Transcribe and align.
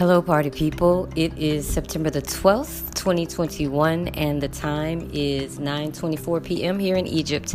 Hello, 0.00 0.22
party 0.22 0.48
people. 0.48 1.10
It 1.14 1.36
is 1.36 1.68
September 1.68 2.08
the 2.08 2.22
12th, 2.22 2.94
2021, 2.94 4.08
and 4.08 4.42
the 4.42 4.48
time 4.48 5.10
is 5.12 5.58
9:24 5.58 6.42
p.m. 6.42 6.78
here 6.78 6.96
in 6.96 7.06
Egypt. 7.06 7.54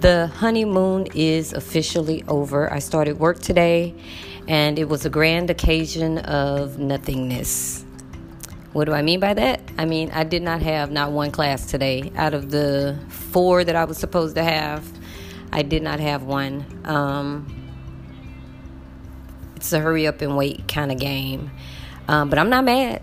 The 0.00 0.28
honeymoon 0.28 1.08
is 1.12 1.52
officially 1.52 2.22
over. 2.28 2.72
I 2.72 2.78
started 2.78 3.18
work 3.18 3.40
today, 3.40 3.96
and 4.46 4.78
it 4.78 4.88
was 4.88 5.04
a 5.04 5.10
grand 5.10 5.50
occasion 5.50 6.18
of 6.18 6.78
nothingness. 6.78 7.84
What 8.74 8.84
do 8.84 8.92
I 8.92 9.02
mean 9.02 9.18
by 9.18 9.34
that? 9.34 9.60
I 9.76 9.84
mean, 9.84 10.12
I 10.12 10.22
did 10.22 10.44
not 10.44 10.62
have 10.62 10.92
not 10.92 11.10
one 11.10 11.32
class 11.32 11.66
today. 11.66 12.12
Out 12.14 12.32
of 12.32 12.52
the 12.52 12.96
four 13.08 13.64
that 13.64 13.74
I 13.74 13.86
was 13.86 13.98
supposed 13.98 14.36
to 14.36 14.44
have, 14.44 14.88
I 15.50 15.62
did 15.62 15.82
not 15.82 15.98
have 15.98 16.22
one. 16.22 16.64
Um, 16.84 17.61
it's 19.62 19.72
a 19.72 19.78
hurry 19.78 20.08
up 20.08 20.20
and 20.22 20.36
wait 20.36 20.66
kind 20.66 20.90
of 20.90 20.98
game. 20.98 21.52
Um, 22.08 22.28
but 22.28 22.40
I'm 22.40 22.50
not 22.50 22.64
mad. 22.64 23.00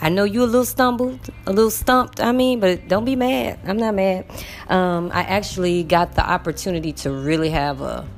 I 0.00 0.08
know 0.08 0.24
you 0.24 0.42
a 0.42 0.46
little 0.46 0.64
stumbled, 0.64 1.20
a 1.44 1.52
little 1.52 1.70
stumped. 1.70 2.18
I 2.18 2.32
mean, 2.32 2.60
but 2.60 2.88
don't 2.88 3.04
be 3.04 3.14
mad. 3.14 3.58
I'm 3.66 3.76
not 3.76 3.94
mad. 3.94 4.24
Um, 4.70 5.10
I 5.12 5.20
actually 5.20 5.84
got 5.84 6.14
the 6.14 6.26
opportunity 6.26 6.94
to 7.04 7.12
really 7.12 7.50
have 7.50 7.82
a 7.82 8.08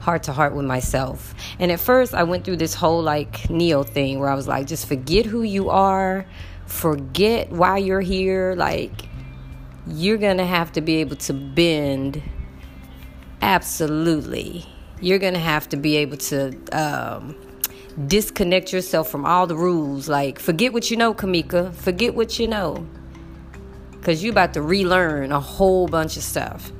heart 0.00 0.24
to 0.24 0.32
heart 0.32 0.52
with 0.56 0.66
myself. 0.66 1.32
And 1.60 1.70
at 1.70 1.78
first, 1.78 2.12
I 2.12 2.24
went 2.24 2.44
through 2.44 2.56
this 2.56 2.74
whole 2.74 3.00
like 3.00 3.48
Neo 3.48 3.84
thing 3.84 4.18
where 4.18 4.28
I 4.28 4.34
was 4.34 4.48
like, 4.48 4.66
just 4.66 4.88
forget 4.88 5.26
who 5.26 5.42
you 5.42 5.70
are, 5.70 6.26
forget 6.66 7.52
why 7.52 7.78
you're 7.78 8.00
here. 8.00 8.56
Like, 8.56 9.06
you're 9.86 10.18
gonna 10.18 10.44
have 10.44 10.72
to 10.72 10.80
be 10.80 10.96
able 10.96 11.16
to 11.16 11.32
bend. 11.32 12.20
Absolutely 13.40 14.73
you're 15.00 15.18
going 15.18 15.34
to 15.34 15.40
have 15.40 15.68
to 15.70 15.76
be 15.76 15.96
able 15.96 16.16
to 16.16 16.56
um, 16.72 17.36
disconnect 18.06 18.72
yourself 18.72 19.10
from 19.10 19.24
all 19.24 19.46
the 19.46 19.56
rules. 19.56 20.08
Like, 20.08 20.38
forget 20.38 20.72
what 20.72 20.90
you 20.90 20.96
know, 20.96 21.14
Kamika. 21.14 21.74
Forget 21.74 22.14
what 22.14 22.38
you 22.38 22.48
know. 22.48 22.86
Because 23.92 24.22
you're 24.22 24.32
about 24.32 24.54
to 24.54 24.62
relearn 24.62 25.32
a 25.32 25.40
whole 25.40 25.88
bunch 25.88 26.16
of 26.16 26.22
stuff. 26.22 26.72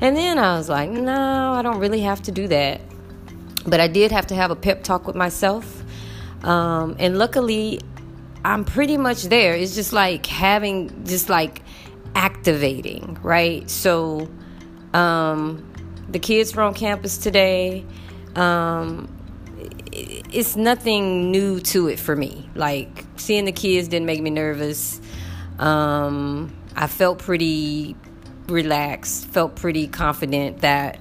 And 0.00 0.16
then 0.16 0.38
I 0.38 0.56
was 0.56 0.68
like, 0.68 0.90
no, 0.90 1.52
I 1.52 1.62
don't 1.62 1.78
really 1.78 2.00
have 2.00 2.22
to 2.22 2.32
do 2.32 2.46
that. 2.48 2.80
But 3.66 3.80
I 3.80 3.88
did 3.88 4.12
have 4.12 4.28
to 4.28 4.34
have 4.34 4.50
a 4.50 4.56
pep 4.56 4.82
talk 4.84 5.06
with 5.06 5.16
myself. 5.16 5.82
Um, 6.42 6.96
and 6.98 7.18
luckily, 7.18 7.80
I'm 8.44 8.64
pretty 8.64 8.96
much 8.96 9.24
there. 9.24 9.54
It's 9.54 9.74
just 9.74 9.92
like 9.92 10.26
having, 10.26 11.04
just 11.04 11.28
like 11.28 11.62
activating, 12.14 13.18
right? 13.22 13.68
So, 13.68 14.28
um, 14.94 15.68
the 16.08 16.18
kids 16.18 16.54
were 16.54 16.62
on 16.62 16.74
campus 16.74 17.18
today. 17.18 17.84
Um, 18.34 19.14
it's 19.92 20.56
nothing 20.56 21.30
new 21.30 21.60
to 21.60 21.88
it 21.88 21.98
for 21.98 22.14
me. 22.14 22.48
Like 22.54 23.04
seeing 23.16 23.44
the 23.44 23.52
kids 23.52 23.88
didn't 23.88 24.06
make 24.06 24.22
me 24.22 24.30
nervous. 24.30 25.00
Um, 25.58 26.54
I 26.76 26.86
felt 26.86 27.18
pretty 27.18 27.96
relaxed, 28.46 29.26
felt 29.26 29.56
pretty 29.56 29.88
confident 29.88 30.60
that 30.60 31.00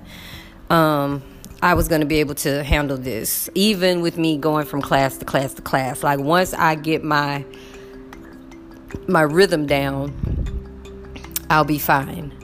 um, 0.70 1.22
I 1.62 1.74
was 1.76 1.88
going 1.88 2.02
to 2.02 2.08
be 2.08 2.20
able 2.20 2.36
to 2.36 2.64
handle 2.64 2.98
this, 2.98 3.50
even 3.56 4.02
with 4.02 4.18
me 4.18 4.38
going 4.38 4.66
from 4.66 4.82
class 4.82 5.18
to 5.18 5.26
class 5.26 5.54
to 5.54 5.62
class. 5.62 6.04
Like 6.04 6.20
once 6.20 6.54
I 6.54 6.76
get 6.76 7.04
my 7.04 7.46
my 9.08 9.22
rhythm 9.22 9.66
down, 9.66 10.14
I'll 11.50 11.64
be 11.64 11.80
fine. 11.80 12.37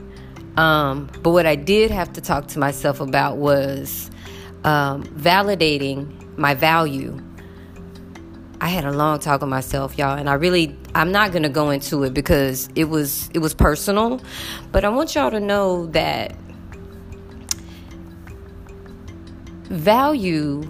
Um, 0.57 1.09
but 1.21 1.31
what 1.31 1.45
I 1.45 1.55
did 1.55 1.91
have 1.91 2.13
to 2.13 2.21
talk 2.21 2.47
to 2.49 2.59
myself 2.59 2.99
about 2.99 3.37
was 3.37 4.11
um, 4.63 5.03
validating 5.03 6.37
my 6.37 6.53
value. 6.53 7.19
I 8.61 8.67
had 8.67 8.85
a 8.85 8.91
long 8.91 9.19
talk 9.19 9.41
with 9.41 9.49
myself, 9.49 9.97
y'all, 9.97 10.17
and 10.17 10.30
I 10.30 10.33
really 10.36 10.77
I'm 10.95 11.11
not 11.11 11.31
gonna 11.31 11.49
go 11.49 11.71
into 11.71 12.03
it 12.03 12.13
because 12.13 12.69
it 12.75 12.86
was 12.86 13.30
it 13.33 13.39
was 13.39 13.53
personal, 13.53 14.21
but 14.71 14.86
I 14.86 14.89
want 14.89 15.15
y'all 15.15 15.31
to 15.31 15.39
know 15.39 15.87
that 15.87 16.36
value 19.63 20.63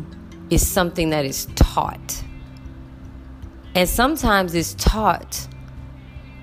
is 0.50 0.66
something 0.66 1.10
that 1.10 1.26
is 1.26 1.46
taught. 1.56 2.24
And 3.76 3.90
sometimes 3.90 4.56
it's 4.56 4.76
taught 4.76 5.48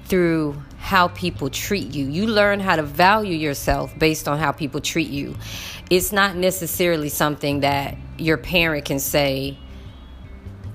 through 0.04 0.60
how 0.80 1.08
people 1.08 1.50
treat 1.50 1.94
you. 1.94 2.06
You 2.06 2.26
learn 2.26 2.58
how 2.58 2.74
to 2.74 2.82
value 2.82 3.36
yourself 3.36 3.96
based 3.98 4.26
on 4.26 4.38
how 4.38 4.50
people 4.50 4.80
treat 4.80 5.10
you. 5.10 5.36
It's 5.90 6.10
not 6.10 6.36
necessarily 6.36 7.10
something 7.10 7.60
that 7.60 7.96
your 8.18 8.38
parent 8.38 8.86
can 8.86 8.98
say 8.98 9.58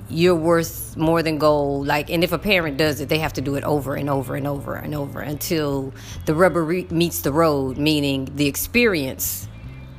you're 0.08 0.36
worth 0.36 0.96
more 0.96 1.24
than 1.24 1.40
gold 1.40 1.88
like 1.88 2.12
and 2.12 2.24
if 2.24 2.32
a 2.32 2.38
parent 2.38 2.78
does 2.78 3.02
it 3.02 3.10
they 3.10 3.18
have 3.18 3.34
to 3.34 3.42
do 3.42 3.56
it 3.56 3.64
over 3.64 3.96
and 3.96 4.08
over 4.08 4.36
and 4.36 4.46
over 4.46 4.76
and 4.76 4.94
over 4.94 5.20
until 5.20 5.92
the 6.26 6.36
rubber 6.36 6.64
re- 6.64 6.88
meets 6.92 7.22
the 7.22 7.32
road 7.32 7.76
meaning 7.76 8.30
the 8.36 8.46
experience 8.46 9.48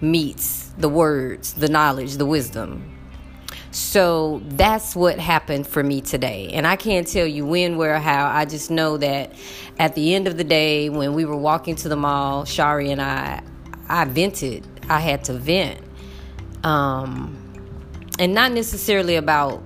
meets 0.01 0.73
the 0.79 0.89
words 0.89 1.55
the 1.55 1.69
knowledge 1.69 2.19
the 2.19 2.25
wisdom 2.25 2.96
so 3.77 4.41
that's 4.49 4.97
what 4.97 5.19
happened 5.19 5.67
for 5.67 5.83
me 5.83 6.01
today. 6.01 6.49
And 6.55 6.67
I 6.67 6.77
can't 6.77 7.07
tell 7.07 7.27
you 7.27 7.45
when, 7.45 7.77
where, 7.77 7.99
how. 8.01 8.27
I 8.27 8.47
just 8.47 8.71
know 8.71 8.97
that 8.97 9.35
at 9.79 9.95
the 9.95 10.15
end 10.15 10.27
of 10.27 10.39
the 10.39 10.45
day, 10.45 10.89
when 10.89 11.13
we 11.13 11.27
were 11.27 11.37
walking 11.37 11.77
to 11.77 11.91
the 11.91 11.97
mall, 11.97 12.47
Shari 12.47 12.91
and 12.91 13.03
I, 13.03 13.43
I 13.87 14.07
vented. 14.07 14.67
I 14.89 15.01
had 15.01 15.25
to 15.25 15.35
vent. 15.35 15.83
Um, 16.65 17.37
and 18.19 18.33
not 18.33 18.53
necessarily 18.53 19.17
about 19.17 19.63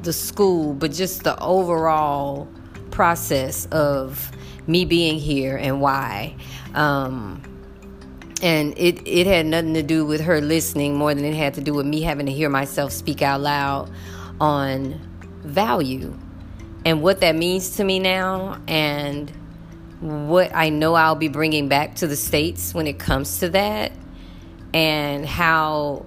the 0.00 0.14
school, 0.14 0.72
but 0.72 0.90
just 0.92 1.22
the 1.22 1.38
overall 1.38 2.48
process 2.92 3.66
of 3.66 4.32
me 4.66 4.86
being 4.86 5.18
here 5.18 5.58
and 5.58 5.82
why. 5.82 6.34
Um, 6.74 7.42
and 8.42 8.76
it, 8.76 9.06
it 9.06 9.26
had 9.26 9.46
nothing 9.46 9.74
to 9.74 9.82
do 9.82 10.04
with 10.04 10.20
her 10.22 10.40
listening 10.40 10.96
more 10.96 11.14
than 11.14 11.24
it 11.24 11.34
had 11.34 11.54
to 11.54 11.60
do 11.60 11.72
with 11.72 11.86
me 11.86 12.02
having 12.02 12.26
to 12.26 12.32
hear 12.32 12.50
myself 12.50 12.92
speak 12.92 13.22
out 13.22 13.40
loud 13.40 13.90
on 14.40 15.00
value 15.44 16.18
and 16.84 17.02
what 17.02 17.20
that 17.20 17.36
means 17.36 17.76
to 17.76 17.84
me 17.84 18.00
now 18.00 18.60
and 18.66 19.30
what 20.00 20.50
I 20.54 20.68
know 20.68 20.94
I'll 20.94 21.14
be 21.14 21.28
bringing 21.28 21.68
back 21.68 21.94
to 21.96 22.08
the 22.08 22.16
States 22.16 22.74
when 22.74 22.88
it 22.88 22.98
comes 22.98 23.38
to 23.38 23.48
that 23.50 23.92
and 24.74 25.24
how 25.24 26.04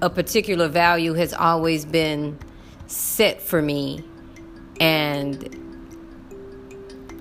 a 0.00 0.08
particular 0.08 0.68
value 0.68 1.12
has 1.12 1.34
always 1.34 1.84
been 1.84 2.38
set 2.86 3.42
for 3.42 3.60
me 3.60 4.02
and 4.80 5.56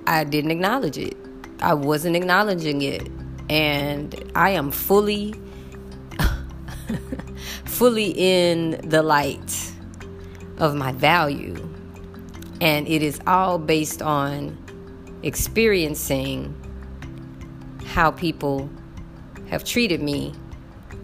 I 0.07 0.23
didn't 0.23 0.51
acknowledge 0.51 0.97
it. 0.97 1.17
I 1.61 1.73
wasn't 1.73 2.15
acknowledging 2.15 2.81
it 2.81 3.09
and 3.49 4.31
I 4.35 4.51
am 4.51 4.71
fully 4.71 5.33
fully 7.65 8.13
in 8.15 8.79
the 8.87 9.01
light 9.01 9.73
of 10.57 10.75
my 10.75 10.91
value 10.91 11.55
and 12.61 12.87
it 12.87 13.01
is 13.01 13.19
all 13.27 13.57
based 13.57 14.01
on 14.01 14.57
experiencing 15.23 16.55
how 17.85 18.11
people 18.11 18.69
have 19.49 19.63
treated 19.63 20.01
me 20.01 20.33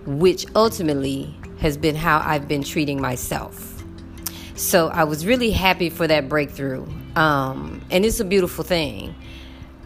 which 0.06 0.46
ultimately 0.56 1.36
has 1.60 1.78
been 1.78 1.96
how 1.96 2.22
I've 2.24 2.48
been 2.48 2.64
treating 2.64 3.02
myself. 3.02 3.84
So 4.56 4.88
I 4.88 5.04
was 5.04 5.26
really 5.26 5.52
happy 5.52 5.90
for 5.90 6.08
that 6.08 6.30
breakthrough. 6.30 6.86
Um, 7.16 7.82
and 7.90 8.06
it's 8.06 8.20
a 8.20 8.26
beautiful 8.26 8.64
thing. 8.64 9.16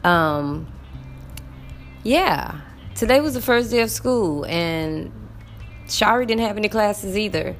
Um, 0.03 0.67
yeah, 2.03 2.61
today 2.95 3.19
was 3.19 3.33
the 3.33 3.41
first 3.41 3.71
day 3.71 3.81
of 3.81 3.91
school, 3.91 4.45
and 4.45 5.11
Shari 5.87 6.25
didn't 6.25 6.41
have 6.41 6.57
any 6.57 6.69
classes 6.69 7.17
either. 7.17 7.55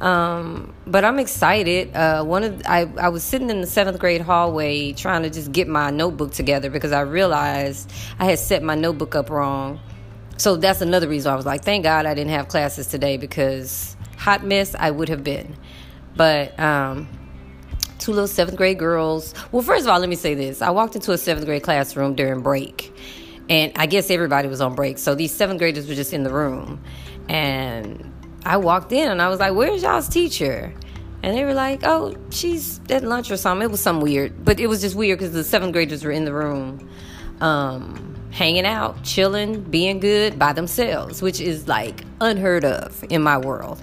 Um, 0.00 0.74
but 0.86 1.04
I'm 1.04 1.18
excited. 1.18 1.94
Uh, 1.94 2.24
one 2.24 2.42
of 2.42 2.62
I 2.66 2.90
I 2.98 3.08
was 3.08 3.22
sitting 3.22 3.48
in 3.48 3.60
the 3.60 3.66
seventh 3.66 3.98
grade 3.98 4.20
hallway 4.20 4.92
trying 4.92 5.22
to 5.22 5.30
just 5.30 5.52
get 5.52 5.68
my 5.68 5.90
notebook 5.90 6.32
together 6.32 6.68
because 6.68 6.92
I 6.92 7.02
realized 7.02 7.92
I 8.18 8.24
had 8.24 8.38
set 8.38 8.62
my 8.62 8.74
notebook 8.74 9.14
up 9.14 9.30
wrong. 9.30 9.80
So 10.36 10.56
that's 10.56 10.80
another 10.80 11.08
reason 11.08 11.32
I 11.32 11.36
was 11.36 11.46
like, 11.46 11.62
thank 11.62 11.84
God 11.84 12.06
I 12.06 12.14
didn't 12.14 12.32
have 12.32 12.48
classes 12.48 12.88
today 12.88 13.16
because 13.16 13.96
hot 14.18 14.44
mess 14.44 14.74
I 14.74 14.90
would 14.90 15.08
have 15.08 15.22
been. 15.22 15.56
But 16.16 16.58
um, 16.58 17.08
two 17.98 18.12
little 18.12 18.26
seventh 18.26 18.56
grade 18.56 18.78
girls. 18.78 19.32
Well, 19.52 19.62
first 19.62 19.84
of 19.84 19.90
all, 19.90 20.00
let 20.00 20.08
me 20.08 20.16
say 20.16 20.34
this: 20.34 20.60
I 20.60 20.70
walked 20.70 20.96
into 20.96 21.12
a 21.12 21.18
seventh 21.18 21.46
grade 21.46 21.62
classroom 21.62 22.14
during 22.14 22.40
break 22.40 22.92
and 23.48 23.72
I 23.76 23.86
guess 23.86 24.10
everybody 24.10 24.48
was 24.48 24.60
on 24.60 24.74
break. 24.74 24.98
So 24.98 25.14
these 25.14 25.32
seventh 25.32 25.58
graders 25.58 25.86
were 25.86 25.94
just 25.94 26.12
in 26.12 26.22
the 26.22 26.32
room. 26.32 26.82
And 27.28 28.12
I 28.44 28.56
walked 28.56 28.92
in 28.92 29.10
and 29.10 29.20
I 29.20 29.28
was 29.28 29.40
like, 29.40 29.54
Where's 29.54 29.82
y'all's 29.82 30.08
teacher? 30.08 30.72
And 31.22 31.36
they 31.36 31.44
were 31.44 31.54
like, 31.54 31.80
Oh, 31.84 32.16
she's 32.30 32.80
at 32.90 33.02
lunch 33.02 33.30
or 33.30 33.36
something. 33.36 33.64
It 33.64 33.70
was 33.70 33.80
some 33.80 34.00
weird. 34.00 34.44
But 34.44 34.60
it 34.60 34.66
was 34.66 34.80
just 34.80 34.94
weird 34.94 35.18
because 35.18 35.32
the 35.32 35.44
seventh 35.44 35.72
graders 35.72 36.04
were 36.04 36.10
in 36.10 36.24
the 36.24 36.32
room, 36.32 36.88
um, 37.40 38.14
hanging 38.30 38.66
out, 38.66 39.02
chilling, 39.04 39.62
being 39.62 40.00
good 40.00 40.38
by 40.38 40.52
themselves, 40.52 41.22
which 41.22 41.40
is 41.40 41.68
like 41.68 42.02
unheard 42.20 42.64
of 42.64 43.04
in 43.10 43.22
my 43.22 43.38
world. 43.38 43.82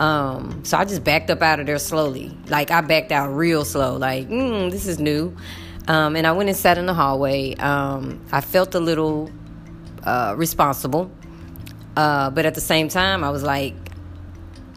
Um, 0.00 0.62
so 0.64 0.76
I 0.76 0.84
just 0.84 1.04
backed 1.04 1.30
up 1.30 1.40
out 1.40 1.60
of 1.60 1.66
there 1.66 1.78
slowly. 1.78 2.36
Like 2.48 2.70
I 2.70 2.82
backed 2.82 3.12
out 3.12 3.28
real 3.28 3.64
slow. 3.64 3.96
Like, 3.96 4.28
mm, 4.28 4.70
this 4.70 4.86
is 4.86 4.98
new. 4.98 5.34
Um, 5.88 6.16
and 6.16 6.26
I 6.26 6.32
went 6.32 6.48
and 6.48 6.56
sat 6.56 6.78
in 6.78 6.86
the 6.86 6.94
hallway. 6.94 7.54
Um, 7.54 8.24
I 8.32 8.40
felt 8.40 8.74
a 8.74 8.80
little 8.80 9.30
uh, 10.02 10.34
responsible, 10.36 11.10
uh, 11.96 12.30
but 12.30 12.44
at 12.44 12.54
the 12.54 12.60
same 12.60 12.88
time, 12.88 13.22
I 13.22 13.30
was 13.30 13.42
like, 13.42 13.74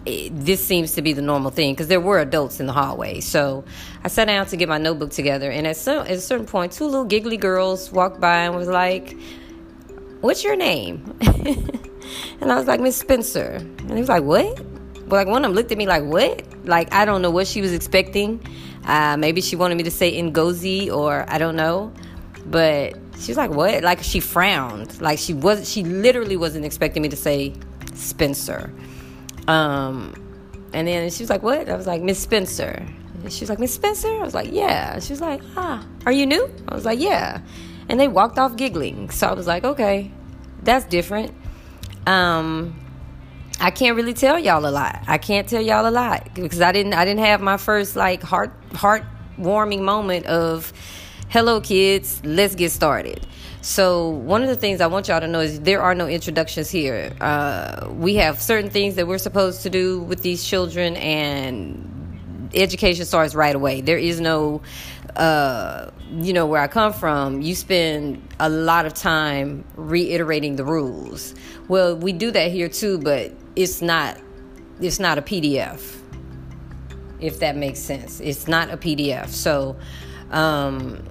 this 0.06 0.66
seems 0.66 0.94
to 0.94 1.02
be 1.02 1.14
the 1.14 1.22
normal 1.22 1.52
thing 1.52 1.74
because 1.74 1.88
there 1.88 2.00
were 2.00 2.20
adults 2.20 2.60
in 2.60 2.66
the 2.66 2.74
hallway. 2.74 3.20
So 3.20 3.64
I 4.04 4.08
sat 4.08 4.26
down 4.26 4.46
to 4.48 4.58
get 4.58 4.70
my 4.70 4.78
notebook 4.78 5.12
together, 5.12 5.52
and 5.52 5.68
at, 5.68 5.78
some, 5.78 6.00
at 6.00 6.12
a 6.12 6.22
certain 6.22 6.46
point, 6.46 6.72
two 6.72 6.86
little 6.86 7.06
giggly 7.06 7.38
girls 7.38 7.92
walked 7.92 8.20
by 8.20 8.42
and 8.42 8.56
was 8.56 8.68
like, 8.68 9.18
"What's 10.22 10.44
your 10.44 10.56
name?" 10.56 11.16
and 11.22 12.52
I 12.52 12.56
was 12.56 12.68
like, 12.68 12.80
"Miss 12.80 12.98
Spencer," 12.98 13.58
and 13.60 13.92
he 13.92 14.00
was 14.00 14.10
like, 14.10 14.24
"What?" 14.24 14.58
But 15.08 15.16
like 15.16 15.28
one 15.28 15.44
of 15.44 15.50
them 15.50 15.54
looked 15.54 15.72
at 15.72 15.78
me 15.78 15.88
like, 15.88 16.04
"What?" 16.04 16.44
Like 16.66 16.94
I 16.94 17.06
don't 17.06 17.22
know 17.22 17.32
what 17.32 17.48
she 17.48 17.62
was 17.62 17.74
expecting. 17.74 18.42
Uh, 18.90 19.16
maybe 19.18 19.40
she 19.40 19.56
wanted 19.56 19.76
me 19.76 19.84
to 19.84 19.92
say 19.92 20.20
Ngozi 20.20 20.92
or 20.92 21.24
I 21.28 21.38
don't 21.38 21.56
know, 21.56 21.94
but 22.48 22.98
she 23.20 23.30
was 23.30 23.38
like, 23.38 23.52
"What?" 23.52 23.84
Like 23.84 24.02
she 24.02 24.20
frowned. 24.20 25.00
Like 25.00 25.20
she 25.20 25.32
was. 25.32 25.72
She 25.72 25.84
literally 25.84 26.36
wasn't 26.36 26.66
expecting 26.66 27.04
me 27.04 27.10
to 27.10 27.16
say 27.16 27.54
Spencer. 27.94 28.74
Um, 29.48 30.16
and 30.74 30.88
then 30.88 31.12
she 31.12 31.22
was 31.22 31.30
like, 31.30 31.44
"What?" 31.44 31.70
I 31.70 31.76
was 31.76 31.86
like, 31.86 32.02
"Miss 32.02 32.18
Spencer." 32.18 32.84
She 33.30 33.42
was 33.42 33.50
like, 33.50 33.60
"Miss 33.60 33.76
Spencer." 33.76 34.08
I 34.08 34.24
was 34.24 34.34
like, 34.34 34.52
"Yeah." 34.52 34.98
She 35.00 35.14
was 35.14 35.22
like, 35.22 35.42
"Ah, 35.56 35.86
are 36.08 36.12
you 36.12 36.26
new?" 36.26 36.50
I 36.68 36.74
was 36.74 36.86
like, 36.86 37.00
"Yeah." 37.00 37.42
And 37.90 38.00
they 38.00 38.08
walked 38.08 38.40
off 38.40 38.56
giggling. 38.56 39.12
So 39.12 39.28
I 39.28 39.34
was 39.34 39.46
like, 39.46 39.64
"Okay, 39.64 40.12
that's 40.64 40.86
different." 40.86 41.32
Um, 42.08 42.74
I 43.60 43.72
can't 43.72 43.96
really 43.96 44.14
tell 44.14 44.40
y'all 44.40 44.66
a 44.66 44.72
lot. 44.72 45.04
I 45.08 45.18
can't 45.18 45.48
tell 45.48 45.62
y'all 45.62 45.88
a 45.88 45.92
lot 45.92 46.34
because 46.34 46.62
I 46.62 46.72
didn't. 46.72 46.94
I 46.94 47.06
didn't 47.06 47.26
have 47.26 47.42
my 47.42 47.58
first 47.58 47.96
like 47.96 48.24
heart 48.24 48.52
heartwarming 48.72 49.82
moment 49.82 50.26
of, 50.28 50.72
"Hello, 51.28 51.60
kids, 51.60 52.22
let's 52.24 52.56
get 52.56 52.72
started." 52.72 53.26
So, 53.62 54.08
one 54.08 54.42
of 54.42 54.48
the 54.48 54.56
things 54.56 54.80
I 54.80 54.88
want 54.88 55.10
y'all 55.10 55.20
to 55.20 55.28
know 55.28 55.42
is 55.42 55.60
there 55.60 55.82
are 55.82 55.94
no 55.94 56.08
introductions 56.08 56.70
here. 56.70 57.12
Uh, 57.20 57.90
we 57.92 58.16
have 58.16 58.42
certain 58.42 58.70
things 58.70 58.96
that 58.96 59.06
we're 59.06 59.18
supposed 59.18 59.64
to 59.64 59.70
do 59.70 60.00
with 60.00 60.22
these 60.22 60.46
children, 60.46 60.96
and 60.96 62.50
education 62.54 63.04
starts 63.04 63.36
right 63.36 63.54
away. 63.54 63.82
There 63.82 63.98
is 63.98 64.22
no, 64.22 64.62
uh, 65.16 65.92
you 66.12 66.34
know, 66.34 66.46
where 66.46 66.62
I 66.62 66.68
come 66.68 66.94
from, 66.94 67.42
you 67.42 67.56
spend 67.56 68.22
a 68.40 68.50
lot 68.50 68.86
of 68.86 68.94
time 68.94 69.64
reiterating 69.76 70.56
the 70.56 70.66
rules. 70.66 71.36
Well, 71.68 71.96
we 71.96 72.14
do 72.14 72.32
that 72.32 72.52
here 72.52 72.70
too, 72.70 73.00
but 73.00 73.32
it's 73.56 73.82
not. 73.82 74.20
It's 74.82 75.00
not 75.00 75.18
a 75.18 75.22
PDF. 75.22 75.98
If 77.20 77.40
that 77.40 77.58
makes 77.58 77.80
sense, 77.80 78.20
it's 78.22 78.48
not 78.48 78.70
a 78.70 78.78
PDF. 78.78 79.28
So, 79.28 79.78
um, 80.32 81.04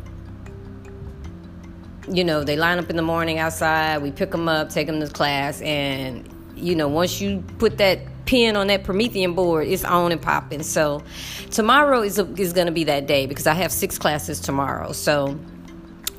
you 2.10 2.24
know, 2.24 2.44
they 2.44 2.56
line 2.56 2.78
up 2.78 2.88
in 2.88 2.96
the 2.96 3.02
morning 3.02 3.38
outside. 3.38 4.02
We 4.02 4.10
pick 4.10 4.30
them 4.30 4.48
up, 4.48 4.70
take 4.70 4.86
them 4.86 5.00
to 5.00 5.08
class, 5.08 5.60
and 5.60 6.26
you 6.56 6.74
know, 6.74 6.88
once 6.88 7.20
you 7.20 7.44
put 7.58 7.78
that 7.78 8.00
pin 8.28 8.56
on 8.56 8.66
that 8.66 8.84
Promethean 8.84 9.32
board, 9.32 9.66
it's 9.66 9.84
on 9.84 10.12
and 10.12 10.20
popping. 10.20 10.62
So 10.62 11.02
tomorrow 11.50 12.02
is 12.02 12.18
a, 12.18 12.30
is 12.34 12.52
going 12.52 12.66
to 12.66 12.72
be 12.72 12.84
that 12.84 13.06
day 13.06 13.24
because 13.24 13.46
I 13.46 13.54
have 13.54 13.72
six 13.72 13.96
classes 13.96 14.38
tomorrow. 14.38 14.92
So 14.92 15.40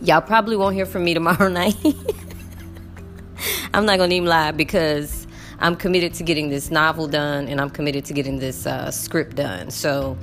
y'all 0.01 0.21
probably 0.21 0.57
won't 0.57 0.73
hear 0.73 0.87
from 0.87 1.03
me 1.03 1.13
tomorrow 1.13 1.49
night. 1.49 1.75
I'm 3.75 3.85
not 3.85 3.97
going 3.97 4.09
to 4.09 4.15
even 4.15 4.27
lie 4.27 4.49
because 4.51 5.27
I'm 5.59 5.75
committed 5.75 6.15
to 6.15 6.23
getting 6.23 6.49
this 6.49 6.71
novel 6.71 7.07
done 7.07 7.47
and 7.47 7.61
I'm 7.61 7.69
committed 7.69 8.05
to 8.05 8.13
getting 8.13 8.39
this 8.39 8.65
uh, 8.65 8.89
script 8.89 9.35
done. 9.35 9.69
So 9.69 10.17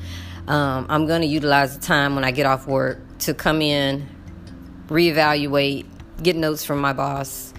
um, 0.48 0.86
I'm 0.88 1.06
going 1.06 1.20
to 1.20 1.28
utilize 1.28 1.78
the 1.78 1.86
time 1.86 2.16
when 2.16 2.24
I 2.24 2.32
get 2.32 2.46
off 2.46 2.66
work 2.66 2.98
to 3.18 3.32
come 3.32 3.62
in, 3.62 4.08
reevaluate, 4.88 5.86
get 6.20 6.34
notes 6.34 6.64
from 6.64 6.80
my 6.80 6.92
boss, 6.92 7.54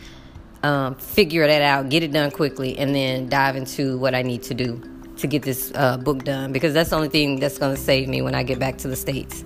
um, 0.67 0.95
figure 0.95 1.47
that 1.47 1.61
out, 1.61 1.89
get 1.89 2.03
it 2.03 2.11
done 2.11 2.31
quickly, 2.31 2.77
and 2.77 2.93
then 2.93 3.29
dive 3.29 3.55
into 3.55 3.97
what 3.97 4.13
I 4.13 4.21
need 4.21 4.43
to 4.43 4.53
do 4.53 4.81
to 5.17 5.27
get 5.27 5.41
this 5.41 5.71
uh, 5.75 5.97
book 5.97 6.23
done 6.23 6.51
because 6.51 6.73
that's 6.73 6.91
the 6.91 6.95
only 6.95 7.09
thing 7.09 7.39
that's 7.39 7.57
going 7.57 7.75
to 7.75 7.81
save 7.81 8.07
me 8.07 8.21
when 8.21 8.35
I 8.35 8.43
get 8.43 8.59
back 8.59 8.77
to 8.79 8.87
the 8.87 8.95
states 8.95 9.43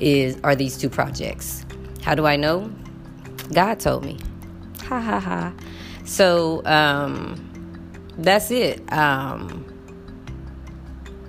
is 0.00 0.38
are 0.42 0.56
these 0.56 0.76
two 0.76 0.88
projects. 0.88 1.64
How 2.02 2.14
do 2.14 2.26
I 2.26 2.36
know? 2.36 2.72
God 3.52 3.78
told 3.78 4.04
me. 4.04 4.18
Ha 4.88 4.98
ha 5.00 5.20
ha. 5.20 5.52
So 6.04 6.64
um, 6.64 7.36
that's 8.18 8.50
it. 8.50 8.90
Um, 8.92 9.64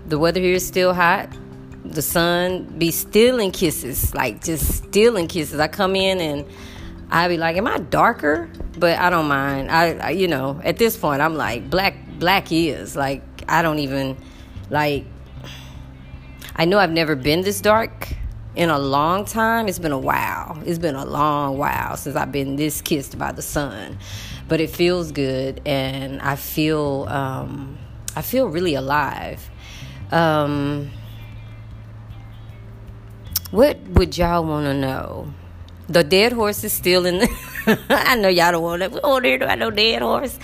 the 0.07 0.17
weather 0.17 0.39
here 0.39 0.55
is 0.55 0.65
still 0.65 0.93
hot 0.93 1.29
the 1.85 2.01
sun 2.01 2.63
be 2.77 2.91
stealing 2.91 3.51
kisses, 3.51 4.13
like 4.15 4.43
just 4.43 4.85
stealing 4.85 5.27
kisses. 5.27 5.59
I 5.59 5.67
come 5.67 5.95
in 5.95 6.19
and 6.21 6.45
I 7.13 7.27
be 7.27 7.37
like, 7.37 7.55
"Am 7.57 7.67
I 7.67 7.77
darker?" 7.77 8.49
But 8.77 8.97
I 8.97 9.11
don't 9.11 9.27
mind. 9.27 9.69
I, 9.69 9.93
I, 9.93 10.09
you 10.09 10.27
know, 10.27 10.59
at 10.63 10.77
this 10.77 10.97
point, 10.97 11.21
I'm 11.21 11.35
like, 11.35 11.69
black, 11.69 11.95
black 12.17 12.51
is 12.51 12.95
like 12.95 13.21
I 13.47 13.61
don't 13.61 13.79
even 13.79 14.17
like. 14.69 15.05
I 16.55 16.65
know 16.65 16.79
I've 16.79 16.91
never 16.91 17.15
been 17.15 17.41
this 17.41 17.61
dark 17.61 18.13
in 18.55 18.69
a 18.69 18.79
long 18.79 19.25
time. 19.25 19.67
It's 19.67 19.79
been 19.79 19.91
a 19.91 19.97
while. 19.97 20.61
It's 20.65 20.79
been 20.79 20.95
a 20.95 21.05
long 21.05 21.57
while 21.57 21.97
since 21.97 22.15
I've 22.15 22.31
been 22.31 22.55
this 22.55 22.81
kissed 22.81 23.17
by 23.17 23.31
the 23.31 23.41
sun, 23.43 23.99
but 24.47 24.59
it 24.59 24.71
feels 24.71 25.11
good, 25.11 25.61
and 25.65 26.19
I 26.21 26.35
feel, 26.35 27.05
um, 27.09 27.77
I 28.15 28.23
feel 28.23 28.47
really 28.47 28.73
alive. 28.73 29.49
Um, 30.11 30.89
what 33.51 33.79
would 33.81 34.17
y'all 34.17 34.43
want 34.45 34.65
to 34.65 34.73
know? 34.73 35.33
The 35.89 36.03
dead 36.03 36.33
horse 36.33 36.63
is 36.63 36.73
still 36.73 37.05
in 37.05 37.19
the. 37.19 37.79
I 37.89 38.15
know 38.15 38.29
y'all 38.29 38.51
don't 38.51 38.63
want 38.63 38.81
to. 38.81 38.89
There 39.21 39.37
do 39.37 39.45
I 39.45 39.55
know 39.55 39.71
dead 39.71 40.01
horse? 40.01 40.37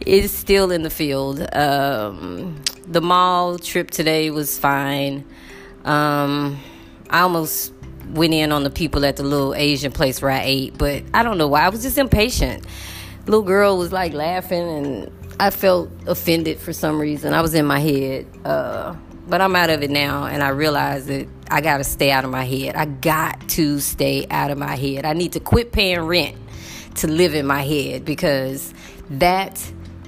It's 0.00 0.32
still 0.32 0.70
in 0.70 0.82
the 0.82 0.90
field. 0.90 1.40
Um, 1.54 2.62
the 2.86 3.00
mall 3.00 3.58
trip 3.58 3.90
today 3.90 4.30
was 4.30 4.58
fine. 4.58 5.24
Um, 5.84 6.58
I 7.10 7.20
almost 7.20 7.72
went 8.08 8.34
in 8.34 8.52
on 8.52 8.64
the 8.64 8.70
people 8.70 9.04
at 9.04 9.16
the 9.16 9.22
little 9.22 9.54
Asian 9.54 9.92
place 9.92 10.20
where 10.20 10.30
I 10.30 10.42
ate, 10.44 10.78
but 10.78 11.04
I 11.14 11.22
don't 11.22 11.38
know 11.38 11.48
why. 11.48 11.62
I 11.62 11.68
was 11.68 11.82
just 11.82 11.98
impatient. 11.98 12.66
Little 13.26 13.42
girl 13.42 13.78
was 13.78 13.92
like 13.92 14.12
laughing, 14.12 14.68
and 14.68 15.12
I 15.38 15.50
felt 15.50 15.90
offended 16.06 16.58
for 16.58 16.72
some 16.72 17.00
reason. 17.00 17.34
I 17.34 17.42
was 17.42 17.54
in 17.54 17.66
my 17.66 17.78
head. 17.78 18.26
Uh, 18.44 18.96
but 19.30 19.40
I'm 19.40 19.54
out 19.54 19.70
of 19.70 19.82
it 19.82 19.90
now, 19.90 20.26
and 20.26 20.42
I 20.42 20.48
realize 20.48 21.06
that 21.06 21.28
I 21.50 21.60
got 21.60 21.78
to 21.78 21.84
stay 21.84 22.10
out 22.10 22.24
of 22.24 22.30
my 22.30 22.44
head. 22.44 22.76
I 22.76 22.84
got 22.84 23.48
to 23.50 23.80
stay 23.80 24.26
out 24.30 24.50
of 24.50 24.58
my 24.58 24.76
head. 24.76 25.04
I 25.04 25.12
need 25.12 25.32
to 25.32 25.40
quit 25.40 25.72
paying 25.72 26.00
rent 26.00 26.36
to 26.96 27.08
live 27.08 27.34
in 27.34 27.46
my 27.46 27.62
head 27.62 28.04
because 28.04 28.72
that 29.10 29.60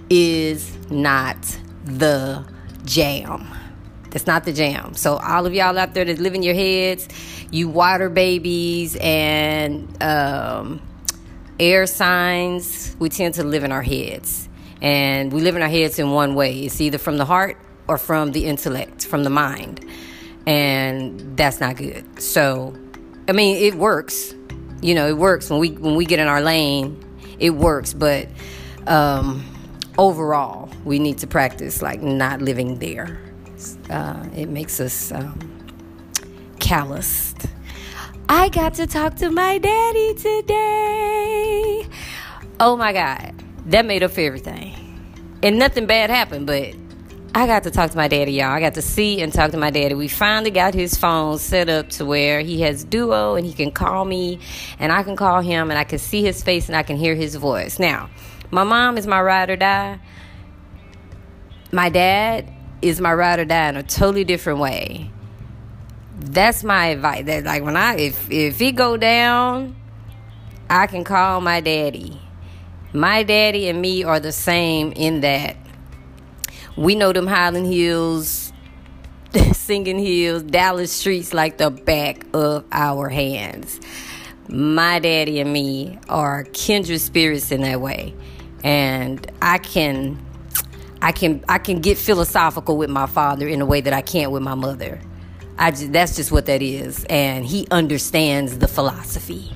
is 0.09 0.77
not 0.91 1.37
the 1.85 2.47
jam. 2.85 3.47
That's 4.11 4.27
not 4.27 4.45
the 4.45 4.53
jam. 4.53 4.95
So, 4.95 5.17
all 5.17 5.47
of 5.47 5.55
y'all 5.55 5.79
out 5.79 5.95
there 5.95 6.05
that 6.05 6.19
live 6.19 6.35
in 6.35 6.43
your 6.43 6.55
heads, 6.55 7.09
you 7.51 7.69
water 7.69 8.09
babies 8.09 8.97
and 9.01 10.03
um, 10.03 10.83
air 11.59 11.87
signs, 11.87 12.95
we 12.99 13.09
tend 13.09 13.35
to 13.35 13.45
live 13.45 13.65
in 13.65 13.73
our 13.73 13.83
heads. 13.83 14.49
And 14.83 15.33
we 15.33 15.41
live 15.41 15.57
in 15.57 15.63
our 15.63 15.69
heads 15.69 15.99
in 15.99 16.11
one 16.11 16.35
way 16.35 16.65
it's 16.65 16.81
either 16.81 16.99
from 16.99 17.17
the 17.17 17.25
heart 17.25 17.57
or 17.89 17.99
from 17.99 18.33
the 18.33 18.47
intellect, 18.47 19.07
from 19.07 19.25
the 19.25 19.31
mind. 19.31 19.85
And 20.47 21.37
that's 21.37 21.61
not 21.61 21.77
good. 21.77 22.21
So, 22.21 22.75
I 23.29 23.33
mean, 23.33 23.57
it 23.57 23.75
works. 23.75 24.35
You 24.81 24.95
know, 24.95 25.09
it 25.09 25.17
works 25.17 25.49
when 25.49 25.61
we 25.61 25.71
when 25.71 25.95
we 25.95 26.05
get 26.05 26.19
in 26.19 26.27
our 26.27 26.41
lane. 26.41 26.99
It 27.39 27.51
works, 27.51 27.95
but 27.95 28.29
um, 28.87 29.45
overall, 29.99 30.69
we 30.85 30.99
need 30.99 31.19
to 31.19 31.27
practice 31.27 31.83
like 31.83 32.03
not 32.03 32.43
living 32.43 32.79
there. 32.79 33.21
Uh, 33.89 34.27
it 34.35 34.49
makes 34.49 34.81
us 34.81 35.13
um, 35.13 35.39
calloused. 36.59 37.47
I 38.29 38.49
got 38.49 38.75
to 38.75 38.87
talk 38.87 39.17
to 39.17 39.31
my 39.31 39.59
daddy 39.59 40.15
today. 40.15 41.87
Oh 42.59 42.77
my 42.77 42.93
God, 42.93 43.35
that 43.67 43.85
made 43.85 44.03
up 44.03 44.13
for 44.13 44.21
everything. 44.21 44.75
And 45.43 45.59
nothing 45.59 45.87
bad 45.87 46.11
happened, 46.11 46.47
but 46.47 46.75
I 47.35 47.47
got 47.47 47.63
to 47.63 47.71
talk 47.71 47.91
to 47.91 47.97
my 47.97 48.09
daddy, 48.09 48.33
y'all. 48.33 48.51
I 48.51 48.61
got 48.61 48.75
to 48.75 48.83
see 48.83 49.23
and 49.23 49.33
talk 49.33 49.53
to 49.53 49.57
my 49.57 49.71
daddy. 49.71 49.95
We 49.95 50.07
finally 50.07 50.51
got 50.51 50.75
his 50.75 50.97
phone 50.97 51.39
set 51.39 51.71
up 51.71 51.89
to 51.91 52.05
where 52.05 52.43
he 52.43 52.61
has 52.61 52.85
duo 52.85 53.37
and 53.37 53.47
he 53.47 53.55
can 53.55 53.71
call 53.71 54.05
me 54.05 54.39
and 54.79 54.93
I 54.93 55.03
can 55.03 55.17
call 55.17 55.41
him 55.41 55.71
and 55.71 55.79
I 55.79 55.85
can 55.85 55.99
see 55.99 56.23
his 56.23 56.43
face 56.43 56.69
and 56.69 56.77
I 56.77 56.83
can 56.83 56.99
hear 56.99 57.15
his 57.15 57.37
voice. 57.37 57.79
Now, 57.79 58.11
my 58.51 58.65
mom 58.65 58.99
is 58.99 59.07
my 59.07 59.23
ride 59.23 59.49
or 59.49 59.57
die. 59.57 59.99
My 61.73 61.89
dad 61.89 62.53
is 62.83 63.01
my 63.01 63.15
ride 63.15 63.39
or 63.39 63.47
die 63.47 63.71
in 63.71 63.77
a 63.79 63.83
totally 63.83 64.25
different 64.25 64.59
way. 64.59 65.11
That's 66.21 66.63
my 66.63 66.89
advice. 66.89 67.25
That 67.25 67.45
like 67.45 67.63
when 67.63 67.79
I 67.79 67.97
if 67.97 68.31
if 68.31 68.59
he 68.59 68.73
go 68.73 68.99
down, 68.99 69.75
I 70.69 70.87
can 70.87 71.03
call 71.03 71.41
my 71.41 71.63
daddy. 71.63 72.21
My 72.93 73.23
daddy 73.23 73.71
and 73.71 73.81
me 73.81 74.05
are 74.05 74.21
the 74.21 74.33
same 74.33 74.93
in 74.93 75.23
that 75.23 75.57
We 76.77 76.95
know 76.95 77.13
them 77.13 77.27
Highland 77.27 77.67
Hills, 77.67 78.53
Singing 79.53 79.99
Hills, 79.99 80.43
Dallas 80.43 80.93
streets 80.93 81.35
like 81.35 81.59
the 81.59 81.71
back 81.71 82.25
of 82.33 82.65
our 82.73 83.09
hands. 83.09 83.79
My 84.49 84.99
daddy 84.99 85.41
and 85.41 85.53
me 85.53 85.99
are 86.09 86.45
kindred 86.53 87.01
spirits 87.01 87.53
in 87.53 87.63
that 87.63 87.81
way. 87.81 88.15
And 88.65 89.31
I 89.43 89.59
can 89.59 90.25
I 91.03 91.13
can 91.13 91.45
I 91.49 91.59
can 91.59 91.81
get 91.81 91.99
philosophical 91.99 92.77
with 92.77 92.89
my 92.89 93.07
father 93.07 93.49
in 93.49 93.61
a 93.61 93.67
way 93.67 93.81
that 93.81 93.93
I 93.93 94.03
can't 94.03 94.31
with 94.31 94.43
my 94.43 94.55
mother. 94.55 95.01
I 95.59 95.71
just, 95.71 95.93
that's 95.93 96.17
just 96.17 96.33
what 96.33 96.47
that 96.47 96.63
is, 96.63 97.05
and 97.11 97.45
he 97.45 97.67
understands 97.71 98.59
the 98.59 98.69
philosophy. 98.69 99.53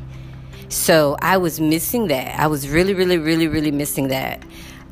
So 0.68 1.16
I 1.22 1.36
was 1.38 1.60
missing 1.60 2.08
that. 2.08 2.38
I 2.38 2.48
was 2.48 2.68
really, 2.68 2.92
really, 2.94 3.18
really, 3.18 3.48
really 3.48 3.70
missing 3.70 4.08
that. 4.08 4.44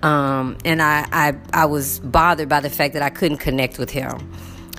Um, 0.02 0.58
and 0.64 0.82
I, 0.82 1.06
I, 1.10 1.34
I 1.52 1.64
was 1.66 1.98
bothered 2.00 2.48
by 2.48 2.60
the 2.60 2.70
fact 2.70 2.94
that 2.94 3.02
I 3.02 3.10
couldn't 3.10 3.38
connect 3.38 3.78
with 3.78 3.90
him. 3.90 4.32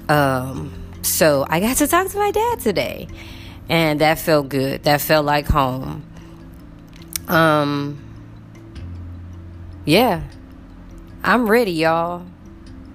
Um, 0.08 0.74
so 1.02 1.46
I 1.50 1.60
got 1.60 1.78
to 1.78 1.88
talk 1.88 2.08
to 2.10 2.18
my 2.18 2.32
dad 2.32 2.60
today, 2.60 3.08
and 3.70 4.02
that 4.02 4.20
felt 4.20 4.50
good. 4.50 4.84
That 4.84 5.02
felt 5.02 5.26
like 5.26 5.48
home. 5.48 6.06
Um, 7.28 8.04
yeah, 9.86 10.24
I'm 11.24 11.48
ready, 11.50 11.72
y'all. 11.72 12.26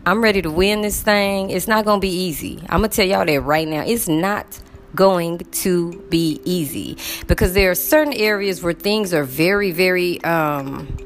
I'm 0.07 0.23
ready 0.23 0.43
to 0.43 0.51
win 0.51 0.83
this 0.83 1.03
thing. 1.03 1.51
It's 1.51 1.69
not 1.69 1.85
to 2.01 2.05
be 2.05 2.13
easy. 2.13 2.61
I'm 2.69 2.81
to 2.91 2.97
tell 2.97 3.07
y'all 3.07 3.27
that 3.27 3.41
right 3.43 3.69
now. 3.69 3.83
It's 3.85 4.09
not 4.09 4.61
going 4.95 5.39
to 5.39 5.93
be 6.09 6.41
easy 6.45 6.97
because 7.27 7.53
there 7.53 7.71
are 7.71 7.75
certain 7.75 8.13
areas 8.15 8.63
where 8.63 8.73
things 8.73 9.13
are 9.15 9.25
very, 9.25 9.71
very, 9.71 10.23
um, 10.25 10.97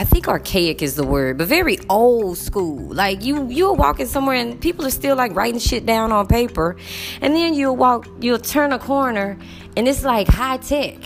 I 0.00 0.04
think 0.04 0.28
archaic 0.28 0.80
is 0.80 0.94
the 0.94 1.04
word, 1.06 1.36
but 1.36 1.46
very 1.46 1.76
old 1.90 2.38
school. 2.38 2.78
Like 2.78 3.22
you, 3.22 3.46
you'll 3.50 3.76
walk 3.76 4.00
in 4.00 4.06
somewhere 4.06 4.34
and 4.34 4.58
people 4.58 4.86
are 4.86 4.90
still 4.90 5.14
like 5.14 5.36
writing 5.36 5.60
shit 5.60 5.84
down 5.84 6.10
on 6.10 6.26
paper, 6.26 6.76
and 7.20 7.36
then 7.36 7.52
you'll 7.52 7.76
walk, 7.76 8.08
you'll 8.18 8.38
turn 8.38 8.72
a 8.72 8.78
corner, 8.78 9.36
and 9.76 9.86
it's 9.86 10.02
like 10.02 10.26
high 10.26 10.56
tech 10.56 10.96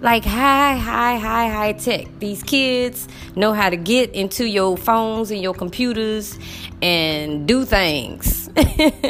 like 0.00 0.24
high, 0.24 0.76
high, 0.76 1.18
high, 1.18 1.48
high 1.50 1.72
tech. 1.74 2.06
These 2.18 2.42
kids 2.42 3.06
know 3.34 3.52
how 3.52 3.68
to 3.68 3.76
get 3.76 4.12
into 4.12 4.46
your 4.46 4.78
phones 4.78 5.30
and 5.30 5.42
your 5.42 5.52
computers 5.52 6.38
and 6.80 7.46
do 7.46 7.66
things. 7.66 8.48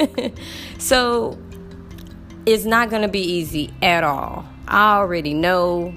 so 0.78 1.38
it's 2.44 2.64
not 2.64 2.90
to 3.02 3.08
be 3.08 3.20
easy 3.20 3.72
at 3.82 4.02
all. 4.02 4.44
I 4.66 4.96
already 4.96 5.34
know 5.34 5.94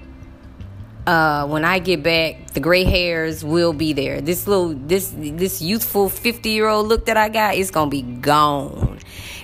uh, 1.07 1.47
when 1.47 1.65
I 1.65 1.79
get 1.79 2.03
back, 2.03 2.51
the 2.51 2.59
gray 2.59 2.83
hairs 2.83 3.43
will 3.43 3.73
be 3.73 3.93
there. 3.93 4.21
This 4.21 4.47
little, 4.47 4.73
this 4.73 5.13
this 5.15 5.61
youthful 5.61 6.09
fifty 6.09 6.51
year 6.51 6.67
old 6.67 6.87
look 6.87 7.05
that 7.05 7.17
I 7.17 7.29
got, 7.29 7.55
it's 7.55 7.71
gonna 7.71 7.89
be 7.89 8.01
gone. 8.01 8.99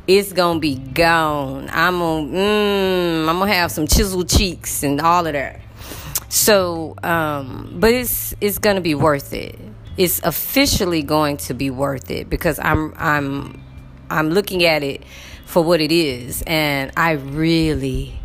It's 0.07 0.33
gonna 0.33 0.59
be 0.59 0.75
gone. 0.75 1.69
I'm 1.71 1.99
gonna, 1.99 2.27
mm, 2.27 3.29
I'm 3.29 3.39
gonna 3.39 3.53
have 3.53 3.71
some 3.71 3.87
chiseled 3.87 4.29
cheeks 4.29 4.83
and 4.83 5.01
all 5.01 5.25
of 5.25 5.33
that. 5.33 5.61
So, 6.29 6.95
um, 7.01 7.77
but 7.79 7.91
it's 7.93 8.35
it's 8.41 8.59
gonna 8.59 8.81
be 8.81 8.93
worth 8.93 9.33
it. 9.33 9.57
It's 9.97 10.21
officially 10.23 11.01
going 11.01 11.37
to 11.37 11.53
be 11.53 11.69
worth 11.69 12.11
it 12.11 12.29
because 12.29 12.59
I'm 12.59 12.93
I'm 12.97 13.63
I'm 14.09 14.29
looking 14.29 14.63
at 14.65 14.83
it 14.83 15.03
for 15.45 15.63
what 15.63 15.79
it 15.79 15.91
is, 15.91 16.43
and 16.45 16.91
I 16.97 17.11
really 17.11 18.19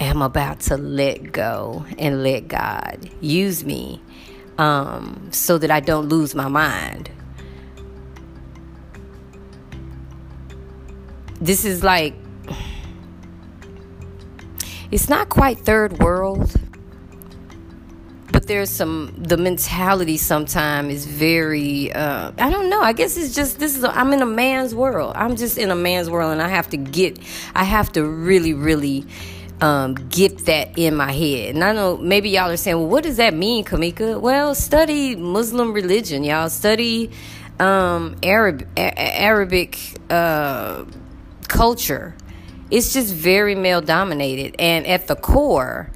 am 0.00 0.22
about 0.22 0.60
to 0.60 0.76
let 0.76 1.32
go 1.32 1.84
and 1.98 2.22
let 2.22 2.48
God 2.48 3.10
use 3.20 3.64
me 3.64 4.00
um, 4.58 5.28
so 5.30 5.58
that 5.58 5.70
I 5.70 5.80
don't 5.80 6.08
lose 6.08 6.34
my 6.34 6.48
mind. 6.48 7.10
This 11.40 11.64
is 11.64 11.82
like, 11.82 12.14
it's 14.90 15.08
not 15.08 15.28
quite 15.28 15.58
third 15.58 15.98
world, 15.98 16.54
but 18.32 18.46
there's 18.46 18.68
some, 18.68 19.14
the 19.16 19.36
mentality 19.36 20.18
sometimes 20.18 20.92
is 20.92 21.06
very, 21.06 21.92
uh, 21.92 22.32
I 22.36 22.50
don't 22.50 22.68
know. 22.68 22.82
I 22.82 22.92
guess 22.92 23.16
it's 23.16 23.34
just, 23.34 23.58
this 23.58 23.76
is, 23.76 23.84
i 23.84 23.92
I'm 23.92 24.12
in 24.12 24.20
a 24.20 24.26
man's 24.26 24.74
world. 24.74 25.14
I'm 25.16 25.36
just 25.36 25.56
in 25.56 25.70
a 25.70 25.74
man's 25.74 26.10
world 26.10 26.32
and 26.32 26.42
I 26.42 26.48
have 26.48 26.68
to 26.70 26.76
get, 26.76 27.18
I 27.54 27.64
have 27.64 27.92
to 27.92 28.04
really, 28.04 28.52
really 28.52 29.06
um, 29.60 29.94
get 29.94 30.46
that 30.46 30.78
in 30.78 30.96
my 30.96 31.12
head. 31.12 31.54
And 31.54 31.62
I 31.64 31.72
know 31.72 31.96
maybe 31.96 32.30
y'all 32.30 32.50
are 32.50 32.56
saying, 32.56 32.76
well, 32.78 32.88
what 32.88 33.04
does 33.04 33.16
that 33.18 33.34
mean, 33.34 33.64
Kamika? 33.64 34.20
Well, 34.20 34.54
study 34.54 35.16
Muslim 35.16 35.72
religion, 35.72 36.24
y'all. 36.24 36.48
Study 36.48 37.10
um, 37.58 38.16
Arab, 38.22 38.66
a- 38.76 39.20
Arabic 39.20 39.78
uh, 40.08 40.84
culture. 41.48 42.16
It's 42.70 42.92
just 42.92 43.14
very 43.14 43.54
male 43.54 43.80
dominated. 43.80 44.56
And 44.58 44.86
at 44.86 45.08
the 45.08 45.16
core, 45.16 45.90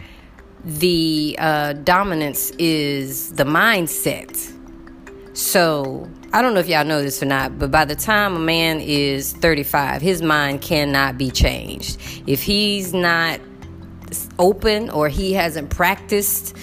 the 0.64 1.36
uh, 1.38 1.72
dominance 1.74 2.50
is 2.58 3.32
the 3.32 3.44
mindset. 3.44 4.52
So 5.34 6.08
I 6.32 6.42
don't 6.42 6.54
know 6.54 6.60
if 6.60 6.68
y'all 6.68 6.84
know 6.84 7.02
this 7.02 7.22
or 7.22 7.26
not, 7.26 7.58
but 7.58 7.70
by 7.70 7.84
the 7.84 7.96
time 7.96 8.36
a 8.36 8.40
man 8.40 8.80
is 8.80 9.32
35, 9.32 10.00
his 10.00 10.22
mind 10.22 10.62
cannot 10.62 11.18
be 11.18 11.30
changed. 11.30 12.00
If 12.26 12.42
he's 12.42 12.92
not 12.94 13.40
open 14.38 14.90
or 14.90 15.08
he 15.08 15.32
hasn't 15.32 15.70
practiced 15.70 16.56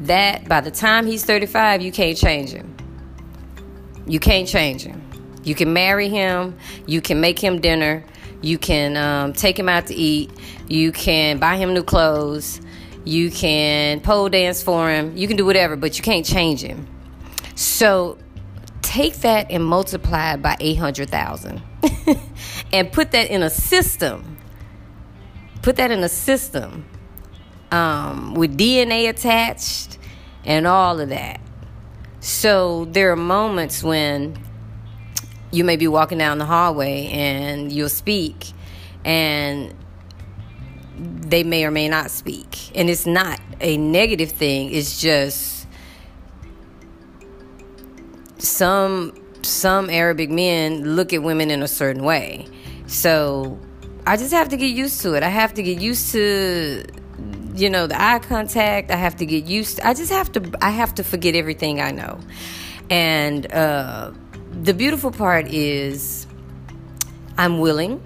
that, 0.00 0.48
by 0.48 0.60
the 0.60 0.70
time 0.70 1.06
he's 1.06 1.24
35, 1.24 1.82
you 1.82 1.92
can't 1.92 2.16
change 2.16 2.50
him. 2.50 2.76
You 4.06 4.20
can't 4.20 4.46
change 4.46 4.82
him. 4.82 5.02
You 5.42 5.54
can 5.54 5.72
marry 5.72 6.08
him, 6.08 6.58
you 6.86 7.00
can 7.00 7.20
make 7.20 7.38
him 7.38 7.60
dinner, 7.60 8.04
you 8.42 8.58
can 8.58 8.96
um, 8.96 9.32
take 9.32 9.58
him 9.58 9.68
out 9.68 9.86
to 9.86 9.94
eat, 9.94 10.30
you 10.68 10.90
can 10.90 11.38
buy 11.38 11.56
him 11.56 11.72
new 11.72 11.84
clothes, 11.84 12.60
you 13.04 13.30
can 13.30 14.00
pole 14.00 14.28
dance 14.28 14.62
for 14.62 14.90
him, 14.90 15.16
you 15.16 15.28
can 15.28 15.36
do 15.36 15.46
whatever, 15.46 15.76
but 15.76 15.96
you 15.96 16.02
can't 16.02 16.26
change 16.26 16.62
him. 16.62 16.88
So 17.54 18.18
take 18.82 19.14
that 19.18 19.50
and 19.50 19.64
multiply 19.64 20.34
it 20.34 20.42
by 20.42 20.56
800,000 20.58 21.62
and 22.72 22.92
put 22.92 23.12
that 23.12 23.30
in 23.30 23.42
a 23.42 23.50
system. 23.50 24.35
Put 25.66 25.74
that 25.78 25.90
in 25.90 26.04
a 26.04 26.08
system 26.08 26.84
um, 27.72 28.34
with 28.34 28.56
DNA 28.56 29.08
attached 29.08 29.98
and 30.44 30.64
all 30.64 31.00
of 31.00 31.08
that. 31.08 31.40
So 32.20 32.84
there 32.84 33.10
are 33.10 33.16
moments 33.16 33.82
when 33.82 34.38
you 35.50 35.64
may 35.64 35.74
be 35.74 35.88
walking 35.88 36.18
down 36.18 36.38
the 36.38 36.44
hallway 36.44 37.08
and 37.08 37.72
you'll 37.72 37.88
speak, 37.88 38.52
and 39.04 39.74
they 40.96 41.42
may 41.42 41.64
or 41.64 41.72
may 41.72 41.88
not 41.88 42.12
speak. 42.12 42.70
And 42.76 42.88
it's 42.88 43.04
not 43.04 43.40
a 43.60 43.76
negative 43.76 44.30
thing, 44.30 44.72
it's 44.72 45.00
just 45.00 45.66
some 48.38 49.20
some 49.42 49.90
Arabic 49.90 50.30
men 50.30 50.94
look 50.94 51.12
at 51.12 51.24
women 51.24 51.50
in 51.50 51.64
a 51.64 51.68
certain 51.68 52.04
way. 52.04 52.46
So 52.86 53.58
I 54.06 54.16
just 54.16 54.32
have 54.32 54.48
to 54.50 54.56
get 54.56 54.68
used 54.68 55.00
to 55.02 55.14
it. 55.14 55.24
I 55.24 55.28
have 55.28 55.52
to 55.54 55.62
get 55.62 55.80
used 55.80 56.12
to 56.12 56.84
you 57.56 57.70
know 57.70 57.86
the 57.86 58.00
eye 58.00 58.20
contact. 58.20 58.90
I 58.90 58.96
have 58.96 59.16
to 59.16 59.26
get 59.26 59.46
used 59.46 59.78
to, 59.78 59.86
i 59.86 59.94
just 59.94 60.12
have 60.12 60.30
to 60.32 60.52
i 60.60 60.70
have 60.70 60.94
to 60.96 61.04
forget 61.04 61.34
everything 61.34 61.80
i 61.80 61.90
know. 61.90 62.20
And 62.88 63.50
uh, 63.52 64.12
the 64.62 64.74
beautiful 64.74 65.10
part 65.10 65.48
is 65.48 66.26
i'm 67.36 67.58
willing. 67.58 68.00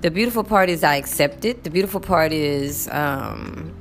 The 0.00 0.10
beautiful 0.10 0.42
part 0.42 0.70
is 0.70 0.82
i 0.82 0.96
accept 0.96 1.44
it. 1.44 1.64
The 1.64 1.70
beautiful 1.70 2.00
part 2.00 2.32
is 2.32 2.88
um, 2.90 3.74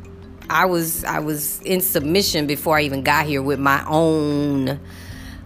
i 0.49 0.65
was 0.65 1.03
i 1.05 1.19
was 1.19 1.59
in 1.61 1.81
submission 1.81 2.47
before 2.47 2.77
i 2.77 2.81
even 2.81 3.03
got 3.03 3.25
here 3.25 3.41
with 3.41 3.59
my 3.59 3.83
own 3.87 4.79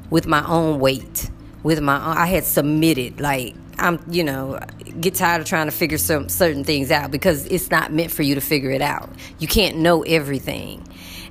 with 0.10 0.28
my 0.28 0.46
own 0.48 0.80
weight 0.80 1.30
with 1.64 1.80
my 1.80 1.96
own, 1.96 2.18
i 2.18 2.26
had 2.26 2.44
submitted 2.44 3.20
like 3.20 3.56
I'm, 3.78 4.00
you 4.10 4.24
know, 4.24 4.60
get 5.00 5.16
tired 5.16 5.42
of 5.42 5.48
trying 5.48 5.68
to 5.68 5.72
figure 5.72 5.98
some 5.98 6.30
certain 6.30 6.64
things 6.64 6.92
out 6.92 7.12
because 7.12 7.46
it's 7.48 7.70
not 7.72 7.92
meant 7.92 8.12
for 8.12 8.22
you 8.24 8.36
to 8.36 8.42
figure 8.42 8.72
it 8.72 8.82
out. 8.82 9.10
You 9.40 9.48
can't 9.48 9.78
know 9.78 10.04
everything. 10.04 10.88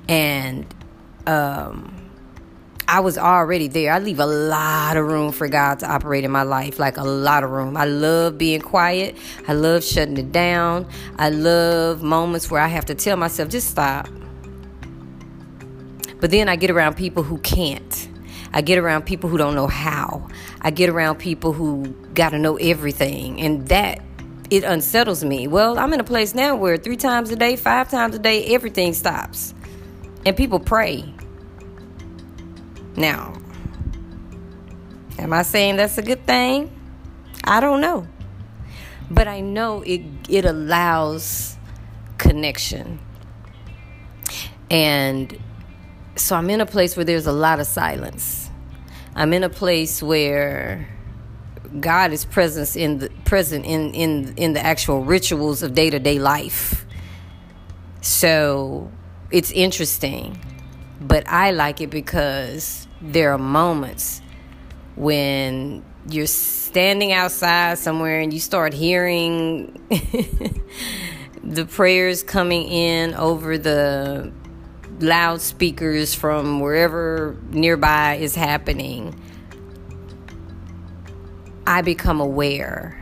And 0.07 0.65
um 1.27 2.01
I 2.87 2.99
was 2.99 3.17
already 3.17 3.69
there. 3.69 3.93
I 3.93 3.99
leave 3.99 4.19
a 4.19 4.25
lot 4.25 4.97
of 4.97 5.05
room 5.05 5.31
for 5.31 5.47
God 5.47 5.79
to 5.79 5.89
operate 5.89 6.25
in 6.25 6.31
my 6.31 6.43
life, 6.43 6.77
like 6.77 6.97
a 6.97 7.05
lot 7.05 7.45
of 7.45 7.51
room. 7.51 7.77
I 7.77 7.85
love 7.85 8.37
being 8.37 8.59
quiet. 8.59 9.15
I 9.47 9.53
love 9.53 9.81
shutting 9.81 10.17
it 10.17 10.33
down. 10.33 10.89
I 11.17 11.29
love 11.29 12.03
moments 12.03 12.51
where 12.51 12.59
I 12.59 12.67
have 12.67 12.85
to 12.87 12.95
tell 12.95 13.15
myself, 13.15 13.47
just 13.47 13.69
stop. 13.69 14.09
But 16.19 16.31
then 16.31 16.49
I 16.49 16.57
get 16.57 16.69
around 16.69 16.97
people 16.97 17.23
who 17.23 17.37
can't. 17.37 18.09
I 18.53 18.61
get 18.61 18.77
around 18.77 19.05
people 19.05 19.29
who 19.29 19.37
don't 19.37 19.55
know 19.55 19.67
how. 19.67 20.27
I 20.61 20.71
get 20.71 20.89
around 20.89 21.17
people 21.17 21.53
who 21.53 21.87
got 22.13 22.29
to 22.29 22.39
know 22.39 22.57
everything. 22.57 23.39
And 23.41 23.67
that, 23.69 24.01
it 24.49 24.63
unsettles 24.63 25.23
me. 25.23 25.47
Well, 25.47 25.79
I'm 25.79 25.93
in 25.93 25.99
a 25.99 26.03
place 26.03 26.35
now 26.35 26.55
where 26.55 26.77
three 26.77 26.97
times 26.97 27.31
a 27.31 27.35
day, 27.35 27.55
five 27.55 27.89
times 27.89 28.15
a 28.15 28.19
day, 28.19 28.53
everything 28.53 28.93
stops. 28.93 29.53
And 30.25 30.35
people 30.35 30.59
pray. 30.59 31.13
Now, 32.97 33.41
Am 35.21 35.33
I 35.33 35.43
saying 35.43 35.75
that's 35.75 35.99
a 35.99 36.01
good 36.01 36.25
thing? 36.25 36.71
I 37.43 37.59
don't 37.59 37.79
know. 37.79 38.07
But 39.11 39.27
I 39.27 39.41
know 39.41 39.83
it 39.83 40.01
it 40.27 40.45
allows 40.45 41.57
connection. 42.17 42.99
And 44.71 45.37
so 46.15 46.35
I'm 46.35 46.49
in 46.49 46.59
a 46.59 46.65
place 46.65 46.95
where 46.95 47.05
there's 47.05 47.27
a 47.27 47.31
lot 47.31 47.59
of 47.59 47.67
silence. 47.67 48.40
I'm 49.15 49.33
in 49.33 49.43
a 49.43 49.49
place 49.49 50.01
where 50.01 50.87
God 51.79 52.11
is 52.11 52.25
present 52.25 52.75
in 52.75 52.99
the 52.99 53.09
present 53.25 53.65
in 53.65 53.93
in 53.93 54.33
in 54.37 54.53
the 54.53 54.65
actual 54.65 55.03
rituals 55.03 55.63
of 55.63 55.73
day-to-day 55.73 56.19
life. 56.19 56.85
So 58.01 58.91
it's 59.31 59.51
interesting, 59.51 60.39
but 60.99 61.27
I 61.27 61.51
like 61.51 61.81
it 61.81 61.89
because 61.89 62.87
there 63.01 63.31
are 63.33 63.37
moments 63.37 64.21
when 64.95 65.83
you're 66.09 66.27
standing 66.27 67.11
outside 67.13 67.77
somewhere 67.77 68.19
and 68.19 68.33
you 68.33 68.39
start 68.39 68.73
hearing 68.73 69.79
the 71.43 71.65
prayers 71.65 72.23
coming 72.23 72.67
in 72.67 73.13
over 73.15 73.57
the 73.57 74.31
loudspeakers 75.01 76.13
from 76.13 76.59
wherever 76.59 77.37
nearby 77.49 78.15
is 78.15 78.35
happening, 78.35 79.19
I 81.65 81.81
become 81.81 82.19
aware. 82.19 82.97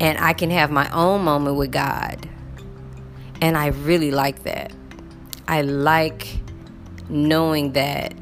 And 0.00 0.18
I 0.18 0.32
can 0.32 0.50
have 0.50 0.70
my 0.70 0.88
own 0.90 1.24
moment 1.24 1.56
with 1.56 1.72
God. 1.72 2.28
And 3.40 3.56
I 3.56 3.68
really 3.68 4.10
like 4.10 4.44
that. 4.44 4.72
I 5.46 5.62
like 5.62 6.40
knowing 7.08 7.72
that 7.72 8.14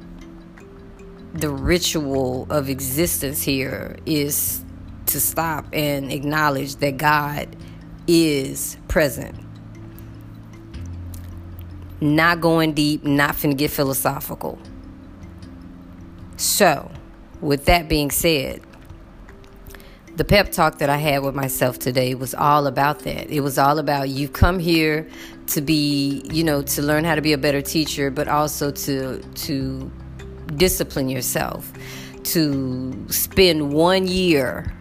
the 1.35 1.51
ritual 1.51 2.47
of 2.51 2.69
existence 2.71 3.43
here 3.43 3.97
is 4.07 4.65
to 5.07 5.21
stop 5.21 5.67
and 5.73 6.11
acknowledge 6.11 6.77
that 6.77 6.97
God 6.97 7.55
is 8.07 8.77
present. 8.89 9.46
Not 12.01 12.41
going 12.41 12.75
deep, 12.75 13.05
not 13.05 13.37
finna 13.37 13.57
get 13.57 13.71
philosophical. 13.71 14.59
So, 16.37 16.91
with 17.41 17.65
that 17.65 17.89
being 17.89 18.11
said, 18.11 18.61
the 20.17 20.25
pep 20.25 20.51
talk 20.51 20.79
that 20.79 20.89
I 20.89 20.97
had 20.97 21.23
with 21.23 21.35
myself 21.35 21.79
today 21.79 22.15
was 22.15 22.35
all 22.35 22.67
about 22.67 23.01
that. 23.01 23.31
It 23.31 23.41
was 23.41 23.59
all 23.59 23.79
about 23.79 24.09
you 24.09 24.29
come 24.29 24.59
here 24.59 25.09
to 25.49 25.61
be, 25.61 26.23
you 26.31 26.43
know, 26.43 26.63
to 26.63 26.83
learn 26.83 27.05
how 27.05 27.15
to 27.15 27.23
be 27.23 27.33
a 27.33 27.39
better 27.39 27.61
teacher, 27.61 28.11
but 28.11 28.27
also 28.27 28.71
to 28.71 29.21
to 29.21 29.91
discipline 30.57 31.09
yourself, 31.09 31.71
to 32.25 33.07
spend 33.09 33.73
one 33.73 34.07
year, 34.07 34.73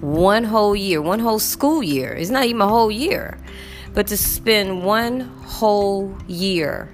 one 0.00 0.44
whole 0.44 0.74
year, 0.74 1.02
one 1.02 1.18
whole 1.18 1.38
school 1.38 1.82
year. 1.82 2.12
It's 2.12 2.30
not 2.30 2.44
even 2.44 2.62
a 2.62 2.68
whole 2.68 2.90
year, 2.90 3.38
but 3.98 4.06
to 4.06 4.16
spend 4.16 4.84
one 4.84 5.22
whole 5.42 6.16
year 6.28 6.88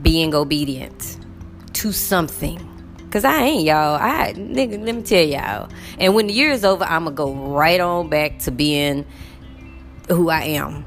being 0.00 0.34
obedient 0.34 1.18
to 1.74 1.92
something. 1.92 2.58
Cause 3.10 3.26
I 3.26 3.42
ain't 3.42 3.64
y'all. 3.64 3.98
I 4.00 4.32
nigga, 4.32 4.82
let 4.82 4.94
me 4.94 5.02
tell 5.02 5.22
y'all. 5.22 5.68
And 5.98 6.14
when 6.14 6.28
the 6.28 6.32
year 6.32 6.50
is 6.50 6.64
over, 6.64 6.82
I'ma 6.82 7.10
go 7.10 7.34
right 7.34 7.78
on 7.78 8.08
back 8.08 8.38
to 8.38 8.50
being 8.50 9.04
who 10.08 10.30
I 10.30 10.44
am. 10.44 10.86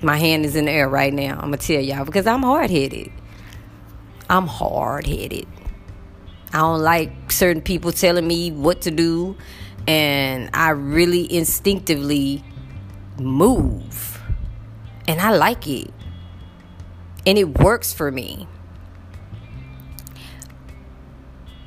My 0.00 0.16
hand 0.16 0.46
is 0.46 0.54
in 0.54 0.66
the 0.66 0.70
air 0.70 0.88
right 0.88 1.12
now. 1.12 1.40
I'ma 1.42 1.56
tell 1.56 1.80
y'all 1.80 2.04
because 2.04 2.28
I'm 2.28 2.44
hard 2.44 2.70
headed. 2.70 3.10
I'm 4.30 4.46
hard 4.46 5.08
headed. 5.08 5.48
I 6.52 6.58
don't 6.58 6.82
like 6.82 7.32
certain 7.32 7.62
people 7.62 7.90
telling 7.90 8.28
me 8.28 8.52
what 8.52 8.82
to 8.82 8.92
do, 8.92 9.36
and 9.88 10.50
I 10.54 10.68
really 10.68 11.34
instinctively 11.34 12.44
move. 13.18 14.20
And 15.06 15.20
I 15.20 15.32
like 15.32 15.66
it. 15.66 15.90
And 17.26 17.38
it 17.38 17.58
works 17.58 17.92
for 17.92 18.10
me. 18.10 18.48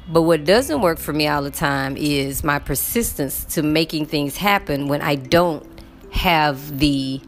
But 0.07 0.21
what 0.21 0.45
doesn't 0.45 0.81
work 0.81 0.99
for 0.99 1.13
me 1.13 1.27
all 1.27 1.41
the 1.41 1.49
time 1.51 1.97
is 1.97 2.43
my 2.43 2.59
persistence 2.59 3.43
to 3.55 3.63
making 3.63 4.05
things 4.05 4.37
happen 4.37 4.87
when 4.87 5.01
I 5.01 5.15
don't 5.15 5.65
have 6.11 6.79
the 6.79 7.21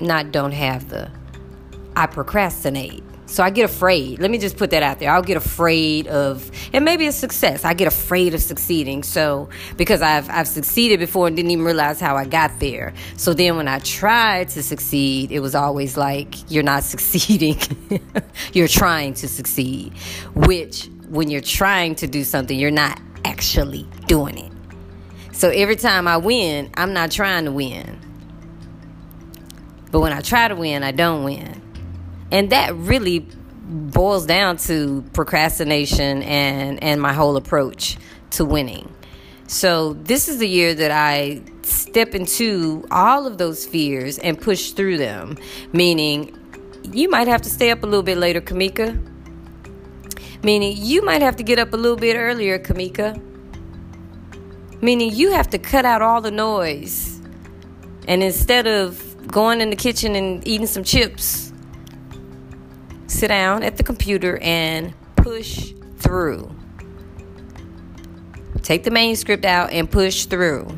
not 0.00 0.30
don't 0.30 0.52
have 0.52 0.88
the 0.90 1.10
I 1.96 2.06
procrastinate. 2.06 3.02
So 3.28 3.42
I 3.42 3.50
get 3.50 3.66
afraid. 3.66 4.20
Let 4.20 4.30
me 4.30 4.38
just 4.38 4.56
put 4.56 4.70
that 4.70 4.82
out 4.82 4.98
there. 5.00 5.12
I'll 5.12 5.22
get 5.22 5.36
afraid 5.36 6.06
of, 6.06 6.50
and 6.72 6.82
maybe 6.82 7.06
it's 7.06 7.16
success. 7.16 7.62
I 7.62 7.74
get 7.74 7.86
afraid 7.86 8.32
of 8.32 8.40
succeeding. 8.40 9.02
So 9.02 9.50
because 9.76 10.00
I've 10.00 10.30
I've 10.30 10.48
succeeded 10.48 10.98
before 10.98 11.26
and 11.26 11.36
didn't 11.36 11.50
even 11.50 11.64
realize 11.64 12.00
how 12.00 12.16
I 12.16 12.24
got 12.24 12.58
there. 12.58 12.94
So 13.18 13.34
then 13.34 13.56
when 13.58 13.68
I 13.68 13.80
tried 13.80 14.48
to 14.50 14.62
succeed, 14.62 15.30
it 15.30 15.40
was 15.40 15.54
always 15.54 15.98
like 15.98 16.50
you're 16.50 16.62
not 16.62 16.84
succeeding. 16.94 17.58
you're 18.54 18.66
trying 18.66 19.12
to 19.14 19.28
succeed, 19.28 19.92
which 20.34 20.88
when 21.10 21.30
you're 21.30 21.42
trying 21.42 21.96
to 21.96 22.06
do 22.06 22.24
something, 22.24 22.58
you're 22.58 22.70
not 22.70 22.98
actually 23.26 23.86
doing 24.06 24.38
it. 24.38 24.52
So 25.32 25.50
every 25.50 25.76
time 25.76 26.08
I 26.08 26.16
win, 26.16 26.70
I'm 26.78 26.94
not 26.94 27.10
trying 27.10 27.44
to 27.44 27.52
win. 27.52 28.00
But 29.90 30.00
when 30.00 30.14
I 30.14 30.22
try 30.22 30.48
to 30.48 30.56
win, 30.56 30.82
I 30.82 30.92
don't 30.92 31.24
win. 31.24 31.67
And 32.30 32.50
that 32.50 32.74
really 32.74 33.26
boils 33.68 34.26
down 34.26 34.56
to 34.56 35.02
procrastination 35.12 36.22
and, 36.22 36.82
and 36.82 37.00
my 37.00 37.12
whole 37.12 37.36
approach 37.36 37.96
to 38.30 38.44
winning. 38.44 38.94
So, 39.46 39.94
this 39.94 40.28
is 40.28 40.38
the 40.38 40.48
year 40.48 40.74
that 40.74 40.90
I 40.90 41.40
step 41.62 42.14
into 42.14 42.86
all 42.90 43.26
of 43.26 43.38
those 43.38 43.64
fears 43.64 44.18
and 44.18 44.38
push 44.38 44.72
through 44.72 44.98
them. 44.98 45.38
Meaning, 45.72 46.36
you 46.92 47.08
might 47.08 47.28
have 47.28 47.40
to 47.42 47.50
stay 47.50 47.70
up 47.70 47.82
a 47.82 47.86
little 47.86 48.02
bit 48.02 48.18
later, 48.18 48.42
Kamika. 48.42 49.00
Meaning, 50.42 50.76
you 50.76 51.02
might 51.02 51.22
have 51.22 51.36
to 51.36 51.42
get 51.42 51.58
up 51.58 51.72
a 51.72 51.76
little 51.76 51.96
bit 51.96 52.16
earlier, 52.16 52.58
Kamika. 52.58 53.20
Meaning, 54.82 55.14
you 55.14 55.32
have 55.32 55.48
to 55.50 55.58
cut 55.58 55.86
out 55.86 56.02
all 56.02 56.20
the 56.20 56.30
noise. 56.30 57.20
And 58.06 58.22
instead 58.22 58.66
of 58.66 59.26
going 59.28 59.60
in 59.62 59.70
the 59.70 59.76
kitchen 59.76 60.14
and 60.14 60.46
eating 60.46 60.66
some 60.66 60.84
chips, 60.84 61.47
sit 63.08 63.28
down 63.28 63.62
at 63.64 63.76
the 63.76 63.82
computer 63.82 64.38
and 64.38 64.94
push 65.16 65.72
through. 65.96 66.54
Take 68.62 68.84
the 68.84 68.90
manuscript 68.90 69.44
out 69.44 69.72
and 69.72 69.90
push 69.90 70.26
through. 70.26 70.68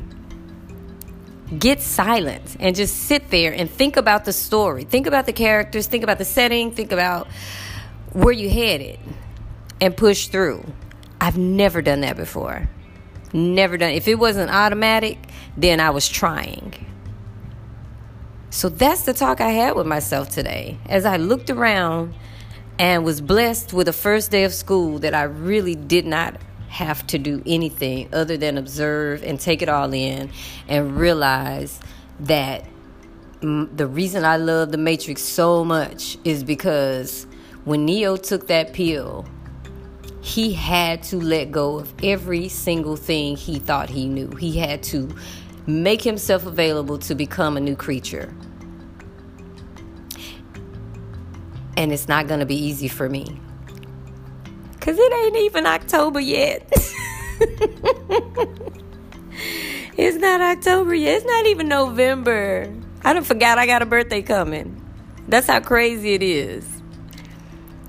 Get 1.59 1.81
silent 1.83 2.57
and 2.61 2.77
just 2.77 2.97
sit 2.97 3.31
there 3.31 3.53
and 3.53 3.69
think 3.69 3.97
about 3.97 4.25
the 4.25 4.33
story. 4.33 4.85
Think 4.85 5.07
about 5.07 5.27
the 5.27 5.33
characters, 5.33 5.87
think 5.88 6.05
about 6.05 6.19
the 6.19 6.25
setting, 6.25 6.71
think 6.71 6.93
about 6.93 7.27
where 8.12 8.33
you 8.33 8.49
headed 8.49 8.99
and 9.81 9.97
push 9.97 10.29
through. 10.29 10.64
I've 11.21 11.37
never 11.37 11.83
done 11.83 12.03
that 12.03 12.16
before. 12.16 12.69
Never 13.33 13.77
done. 13.77 13.90
If 13.90 14.09
it 14.09 14.16
wasn't 14.16 14.51
automatic, 14.51 15.19
then 15.57 15.81
I 15.81 15.90
was 15.90 16.09
trying. 16.09 16.87
So 18.50 18.68
that's 18.68 19.02
the 19.02 19.12
talk 19.12 19.40
I 19.40 19.50
had 19.50 19.76
with 19.76 19.86
myself 19.86 20.28
today. 20.28 20.76
As 20.88 21.04
I 21.04 21.18
looked 21.18 21.50
around 21.50 22.14
and 22.80 23.04
was 23.04 23.20
blessed 23.20 23.72
with 23.72 23.86
a 23.86 23.92
first 23.92 24.32
day 24.32 24.42
of 24.42 24.52
school 24.52 24.98
that 24.98 25.14
I 25.14 25.22
really 25.22 25.76
did 25.76 26.04
not 26.04 26.36
have 26.68 27.06
to 27.08 27.18
do 27.18 27.42
anything 27.46 28.08
other 28.12 28.36
than 28.36 28.58
observe 28.58 29.22
and 29.22 29.38
take 29.38 29.62
it 29.62 29.68
all 29.68 29.92
in 29.92 30.30
and 30.66 30.96
realize 30.96 31.78
that 32.20 32.64
the 33.40 33.86
reason 33.86 34.24
I 34.24 34.36
love 34.36 34.72
the 34.72 34.78
Matrix 34.78 35.22
so 35.22 35.64
much 35.64 36.18
is 36.24 36.42
because 36.42 37.26
when 37.64 37.84
Neo 37.84 38.16
took 38.16 38.48
that 38.48 38.72
pill, 38.72 39.26
he 40.22 40.52
had 40.52 41.02
to 41.04 41.20
let 41.20 41.52
go 41.52 41.78
of 41.78 41.94
every 42.02 42.48
single 42.48 42.96
thing 42.96 43.36
he 43.36 43.58
thought 43.58 43.88
he 43.88 44.06
knew. 44.06 44.30
He 44.32 44.58
had 44.58 44.82
to 44.84 45.14
make 45.66 46.03
himself 46.03 46.46
available 46.46 46.99
to 46.99 47.14
become 47.14 47.57
a 47.57 47.61
new 47.61 47.77
creature. 47.77 48.35
And 51.77 51.92
it's 51.92 52.09
not 52.09 52.27
going 52.27 52.40
to 52.40 52.46
be 52.46 52.57
easy 52.57 52.88
for 52.88 53.09
me. 53.09 53.40
Because 54.73 54.99
it 54.99 55.12
ain't 55.12 55.37
even 55.37 55.66
October 55.66 56.20
yet. 56.20 56.66
it's 59.96 60.16
not 60.16 60.40
October 60.40 60.94
yet. 60.94 61.16
It's 61.16 61.27
not 61.27 61.46
even 61.46 61.68
November. 61.68 62.73
I 63.03 63.12
don't 63.12 63.27
forgot 63.27 63.59
I 63.59 63.66
got 63.66 63.83
a 63.83 63.87
birthday 63.87 64.23
coming. 64.23 64.77
That's 65.29 65.46
how 65.46 65.61
crazy 65.61 66.14
it 66.14 66.23
is. 66.23 66.80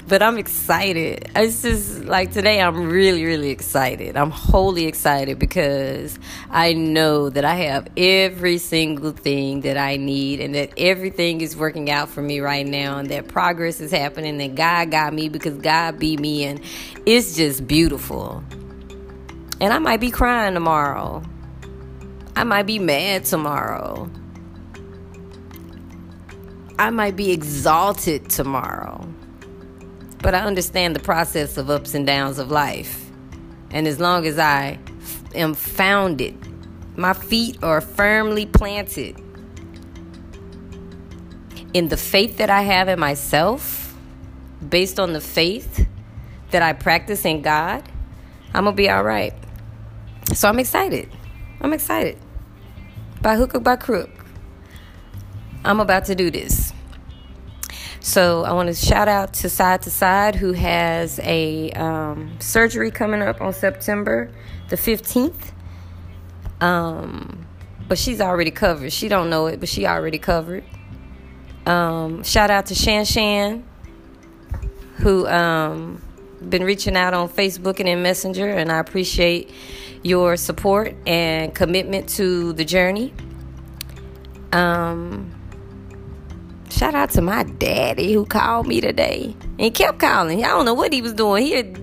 But 0.07 0.21
I'm 0.21 0.37
excited. 0.37 1.29
It's 1.35 1.61
just 1.61 2.03
like 2.05 2.31
today, 2.31 2.61
I'm 2.61 2.89
really, 2.89 3.23
really 3.23 3.49
excited. 3.49 4.17
I'm 4.17 4.31
wholly 4.31 4.85
excited 4.85 5.39
because 5.39 6.17
I 6.49 6.73
know 6.73 7.29
that 7.29 7.45
I 7.45 7.55
have 7.55 7.87
every 7.95 8.57
single 8.57 9.11
thing 9.11 9.61
that 9.61 9.77
I 9.77 9.97
need 9.97 10.39
and 10.39 10.55
that 10.55 10.73
everything 10.77 11.41
is 11.41 11.55
working 11.55 11.89
out 11.89 12.09
for 12.09 12.21
me 12.21 12.39
right 12.39 12.65
now 12.65 12.97
and 12.97 13.09
that 13.09 13.27
progress 13.27 13.79
is 13.79 13.91
happening 13.91 14.41
and 14.41 14.57
God 14.57 14.91
got 14.91 15.13
me 15.13 15.29
because 15.29 15.57
God 15.57 15.99
be 15.99 16.17
me 16.17 16.43
and 16.45 16.61
it's 17.05 17.35
just 17.35 17.67
beautiful. 17.67 18.43
And 19.59 19.71
I 19.71 19.79
might 19.79 19.99
be 19.99 20.09
crying 20.09 20.55
tomorrow. 20.55 21.21
I 22.35 22.43
might 22.43 22.63
be 22.63 22.79
mad 22.79 23.25
tomorrow. 23.25 24.09
I 26.79 26.89
might 26.89 27.15
be 27.15 27.31
exalted 27.31 28.29
tomorrow. 28.29 29.07
But 30.21 30.35
I 30.35 30.41
understand 30.41 30.95
the 30.95 30.99
process 30.99 31.57
of 31.57 31.69
ups 31.69 31.93
and 31.93 32.05
downs 32.05 32.39
of 32.39 32.51
life. 32.51 33.09
And 33.71 33.87
as 33.87 33.99
long 33.99 34.25
as 34.25 34.37
I 34.37 34.79
am 35.33 35.53
founded, 35.53 36.37
my 36.97 37.13
feet 37.13 37.63
are 37.63 37.81
firmly 37.81 38.45
planted 38.45 39.19
in 41.73 41.87
the 41.87 41.97
faith 41.97 42.37
that 42.37 42.49
I 42.49 42.61
have 42.63 42.89
in 42.89 42.99
myself, 42.99 43.95
based 44.67 44.99
on 44.99 45.13
the 45.13 45.21
faith 45.21 45.87
that 46.51 46.61
I 46.61 46.73
practice 46.73 47.25
in 47.25 47.41
God, 47.41 47.83
I'm 48.53 48.65
going 48.65 48.75
to 48.75 48.77
be 48.77 48.89
all 48.89 49.03
right. 49.03 49.33
So 50.33 50.49
I'm 50.49 50.59
excited. 50.59 51.09
I'm 51.61 51.73
excited. 51.73 52.17
By 53.21 53.35
hook 53.35 53.55
or 53.55 53.59
by 53.59 53.77
crook, 53.77 54.09
I'm 55.63 55.79
about 55.79 56.05
to 56.05 56.15
do 56.15 56.29
this. 56.29 56.70
So 58.03 58.43
I 58.43 58.53
want 58.53 58.67
to 58.67 58.73
shout 58.73 59.07
out 59.07 59.33
to 59.35 59.49
Side 59.49 59.83
to 59.83 59.91
Side, 59.91 60.35
who 60.35 60.53
has 60.53 61.19
a 61.21 61.69
um, 61.73 62.35
surgery 62.39 62.89
coming 62.89 63.21
up 63.21 63.39
on 63.41 63.53
September 63.53 64.31
the 64.69 64.75
15th. 64.75 65.51
Um, 66.61 67.45
but 67.87 67.99
she's 67.99 68.19
already 68.19 68.49
covered. 68.49 68.91
She 68.91 69.07
don't 69.07 69.29
know 69.29 69.45
it, 69.45 69.59
but 69.59 69.69
she 69.69 69.85
already 69.85 70.17
covered. 70.17 70.63
Um, 71.67 72.23
shout 72.23 72.49
out 72.49 72.65
to 72.67 72.75
Shan 72.75 73.05
Shan, 73.05 73.63
who 74.95 75.27
um, 75.27 76.01
been 76.41 76.63
reaching 76.63 76.97
out 76.97 77.13
on 77.13 77.29
Facebook 77.29 77.79
and 77.79 77.87
in 77.87 78.01
Messenger, 78.01 78.49
and 78.49 78.71
I 78.71 78.79
appreciate 78.79 79.51
your 80.01 80.37
support 80.37 80.95
and 81.05 81.53
commitment 81.53 82.09
to 82.09 82.53
the 82.53 82.65
journey. 82.65 83.13
Um, 84.51 85.30
Shout 86.71 86.95
out 86.95 87.09
to 87.11 87.21
my 87.21 87.43
daddy 87.43 88.13
who 88.13 88.25
called 88.25 88.65
me 88.65 88.79
today 88.79 89.35
and 89.59 89.73
kept 89.73 89.99
calling. 89.99 90.45
I 90.45 90.47
don't 90.47 90.63
know 90.63 90.73
what 90.73 90.93
he 90.93 91.01
was 91.01 91.13
doing. 91.13 91.45
He 91.45 91.51
had, 91.51 91.77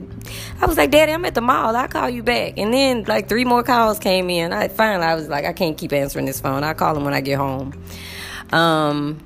I 0.62 0.66
was 0.66 0.78
like, 0.78 0.90
Daddy, 0.90 1.12
I'm 1.12 1.26
at 1.26 1.34
the 1.34 1.42
mall. 1.42 1.76
I'll 1.76 1.88
call 1.88 2.08
you 2.08 2.22
back. 2.22 2.54
And 2.56 2.72
then 2.72 3.04
like 3.04 3.28
three 3.28 3.44
more 3.44 3.62
calls 3.62 3.98
came 3.98 4.30
in. 4.30 4.54
I 4.54 4.68
finally 4.68 5.04
I 5.04 5.14
was 5.14 5.28
like, 5.28 5.44
I 5.44 5.52
can't 5.52 5.76
keep 5.76 5.92
answering 5.92 6.24
this 6.24 6.40
phone. 6.40 6.64
I'll 6.64 6.74
call 6.74 6.96
him 6.96 7.04
when 7.04 7.12
I 7.12 7.20
get 7.20 7.36
home. 7.36 7.74
Um 8.50 9.22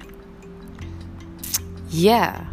yeah. 1.90 2.46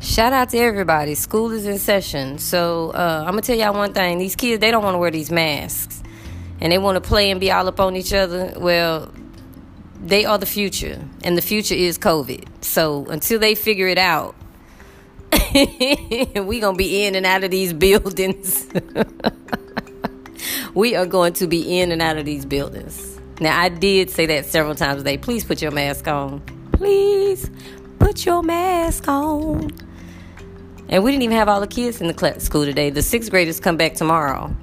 Shout 0.00 0.32
out 0.32 0.50
to 0.50 0.58
everybody. 0.58 1.14
School 1.14 1.52
is 1.52 1.66
in 1.66 1.78
session. 1.78 2.38
So 2.38 2.90
uh, 2.90 3.22
I'm 3.24 3.30
gonna 3.30 3.42
tell 3.42 3.56
y'all 3.56 3.74
one 3.74 3.92
thing. 3.92 4.18
These 4.18 4.34
kids 4.34 4.60
they 4.60 4.72
don't 4.72 4.82
want 4.82 4.94
to 4.94 4.98
wear 4.98 5.12
these 5.12 5.30
masks. 5.30 6.02
And 6.60 6.72
they 6.72 6.78
want 6.78 6.96
to 6.96 7.08
play 7.08 7.30
and 7.30 7.38
be 7.38 7.52
all 7.52 7.68
up 7.68 7.78
on 7.78 7.94
each 7.94 8.12
other. 8.12 8.54
Well, 8.58 9.14
they 10.00 10.24
are 10.24 10.38
the 10.38 10.46
future, 10.46 11.02
and 11.22 11.36
the 11.36 11.42
future 11.42 11.74
is 11.74 11.98
COVID. 11.98 12.46
So 12.62 13.06
until 13.06 13.38
they 13.38 13.54
figure 13.54 13.88
it 13.88 13.98
out, 13.98 14.34
we 15.54 16.60
gonna 16.60 16.76
be 16.76 17.04
in 17.04 17.14
and 17.14 17.26
out 17.26 17.44
of 17.44 17.50
these 17.50 17.72
buildings. 17.72 18.66
we 20.74 20.96
are 20.96 21.06
going 21.06 21.32
to 21.34 21.46
be 21.46 21.80
in 21.80 21.92
and 21.92 22.00
out 22.00 22.16
of 22.16 22.24
these 22.24 22.44
buildings. 22.44 23.18
Now, 23.40 23.58
I 23.58 23.68
did 23.68 24.10
say 24.10 24.26
that 24.26 24.46
several 24.46 24.74
times 24.74 24.98
today. 24.98 25.16
Please 25.16 25.44
put 25.44 25.62
your 25.62 25.70
mask 25.70 26.06
on. 26.08 26.40
Please 26.72 27.50
put 27.98 28.26
your 28.26 28.42
mask 28.42 29.08
on. 29.08 29.70
And 30.88 31.04
we 31.04 31.12
didn't 31.12 31.22
even 31.22 31.36
have 31.36 31.48
all 31.48 31.60
the 31.60 31.66
kids 31.66 32.00
in 32.00 32.08
the 32.08 32.40
school 32.40 32.64
today. 32.64 32.90
The 32.90 33.02
sixth 33.02 33.30
graders 33.30 33.60
come 33.60 33.76
back 33.76 33.94
tomorrow. 33.94 34.54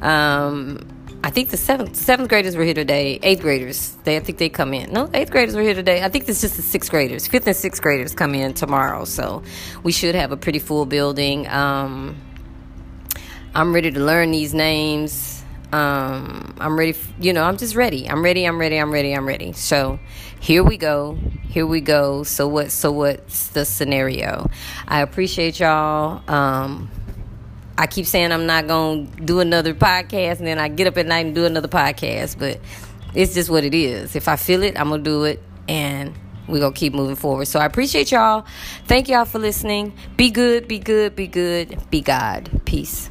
Um, 0.00 0.95
I 1.26 1.30
think 1.30 1.48
the 1.48 1.56
seventh 1.56 1.96
seventh 1.96 2.28
graders 2.28 2.54
were 2.54 2.62
here 2.62 2.72
today. 2.72 3.18
Eighth 3.20 3.42
graders, 3.42 3.96
they 4.04 4.16
I 4.16 4.20
think 4.20 4.38
they 4.38 4.48
come 4.48 4.72
in. 4.72 4.92
No, 4.92 5.10
eighth 5.12 5.32
graders 5.32 5.56
were 5.56 5.62
here 5.62 5.74
today. 5.74 6.04
I 6.04 6.08
think 6.08 6.28
it's 6.28 6.40
just 6.40 6.54
the 6.54 6.62
sixth 6.62 6.88
graders. 6.88 7.26
Fifth 7.26 7.48
and 7.48 7.56
sixth 7.56 7.82
graders 7.82 8.14
come 8.14 8.32
in 8.32 8.54
tomorrow, 8.54 9.04
so 9.04 9.42
we 9.82 9.90
should 9.90 10.14
have 10.14 10.30
a 10.30 10.36
pretty 10.36 10.60
full 10.60 10.86
building. 10.86 11.48
Um, 11.48 12.16
I'm 13.56 13.74
ready 13.74 13.90
to 13.90 13.98
learn 13.98 14.30
these 14.30 14.54
names. 14.54 15.42
Um, 15.72 16.54
I'm 16.60 16.78
ready. 16.78 16.92
For, 16.92 17.12
you 17.20 17.32
know, 17.32 17.42
I'm 17.42 17.56
just 17.56 17.74
ready. 17.74 18.08
I'm 18.08 18.22
ready. 18.22 18.44
I'm 18.44 18.60
ready. 18.60 18.78
I'm 18.78 18.92
ready. 18.92 19.12
I'm 19.12 19.26
ready. 19.26 19.50
So 19.50 19.98
here 20.38 20.62
we 20.62 20.76
go. 20.76 21.18
Here 21.48 21.66
we 21.66 21.80
go. 21.80 22.22
So 22.22 22.46
what? 22.46 22.70
So 22.70 22.92
what's 22.92 23.48
the 23.48 23.64
scenario? 23.64 24.48
I 24.86 25.00
appreciate 25.00 25.58
y'all. 25.58 26.22
Um, 26.32 26.88
I 27.78 27.86
keep 27.86 28.06
saying 28.06 28.32
I'm 28.32 28.46
not 28.46 28.66
going 28.66 29.10
to 29.10 29.22
do 29.22 29.40
another 29.40 29.74
podcast, 29.74 30.38
and 30.38 30.46
then 30.46 30.58
I 30.58 30.68
get 30.68 30.86
up 30.86 30.96
at 30.96 31.06
night 31.06 31.26
and 31.26 31.34
do 31.34 31.44
another 31.44 31.68
podcast. 31.68 32.38
But 32.38 32.60
it's 33.14 33.34
just 33.34 33.50
what 33.50 33.64
it 33.64 33.74
is. 33.74 34.16
If 34.16 34.28
I 34.28 34.36
feel 34.36 34.62
it, 34.62 34.78
I'm 34.78 34.88
going 34.88 35.04
to 35.04 35.10
do 35.10 35.24
it, 35.24 35.42
and 35.68 36.14
we're 36.48 36.60
going 36.60 36.72
to 36.72 36.78
keep 36.78 36.94
moving 36.94 37.16
forward. 37.16 37.46
So 37.46 37.60
I 37.60 37.66
appreciate 37.66 38.12
y'all. 38.12 38.46
Thank 38.86 39.08
y'all 39.08 39.24
for 39.24 39.38
listening. 39.38 39.92
Be 40.16 40.30
good, 40.30 40.68
be 40.68 40.78
good, 40.78 41.16
be 41.16 41.26
good, 41.26 41.78
be 41.90 42.00
God. 42.00 42.62
Peace. 42.64 43.10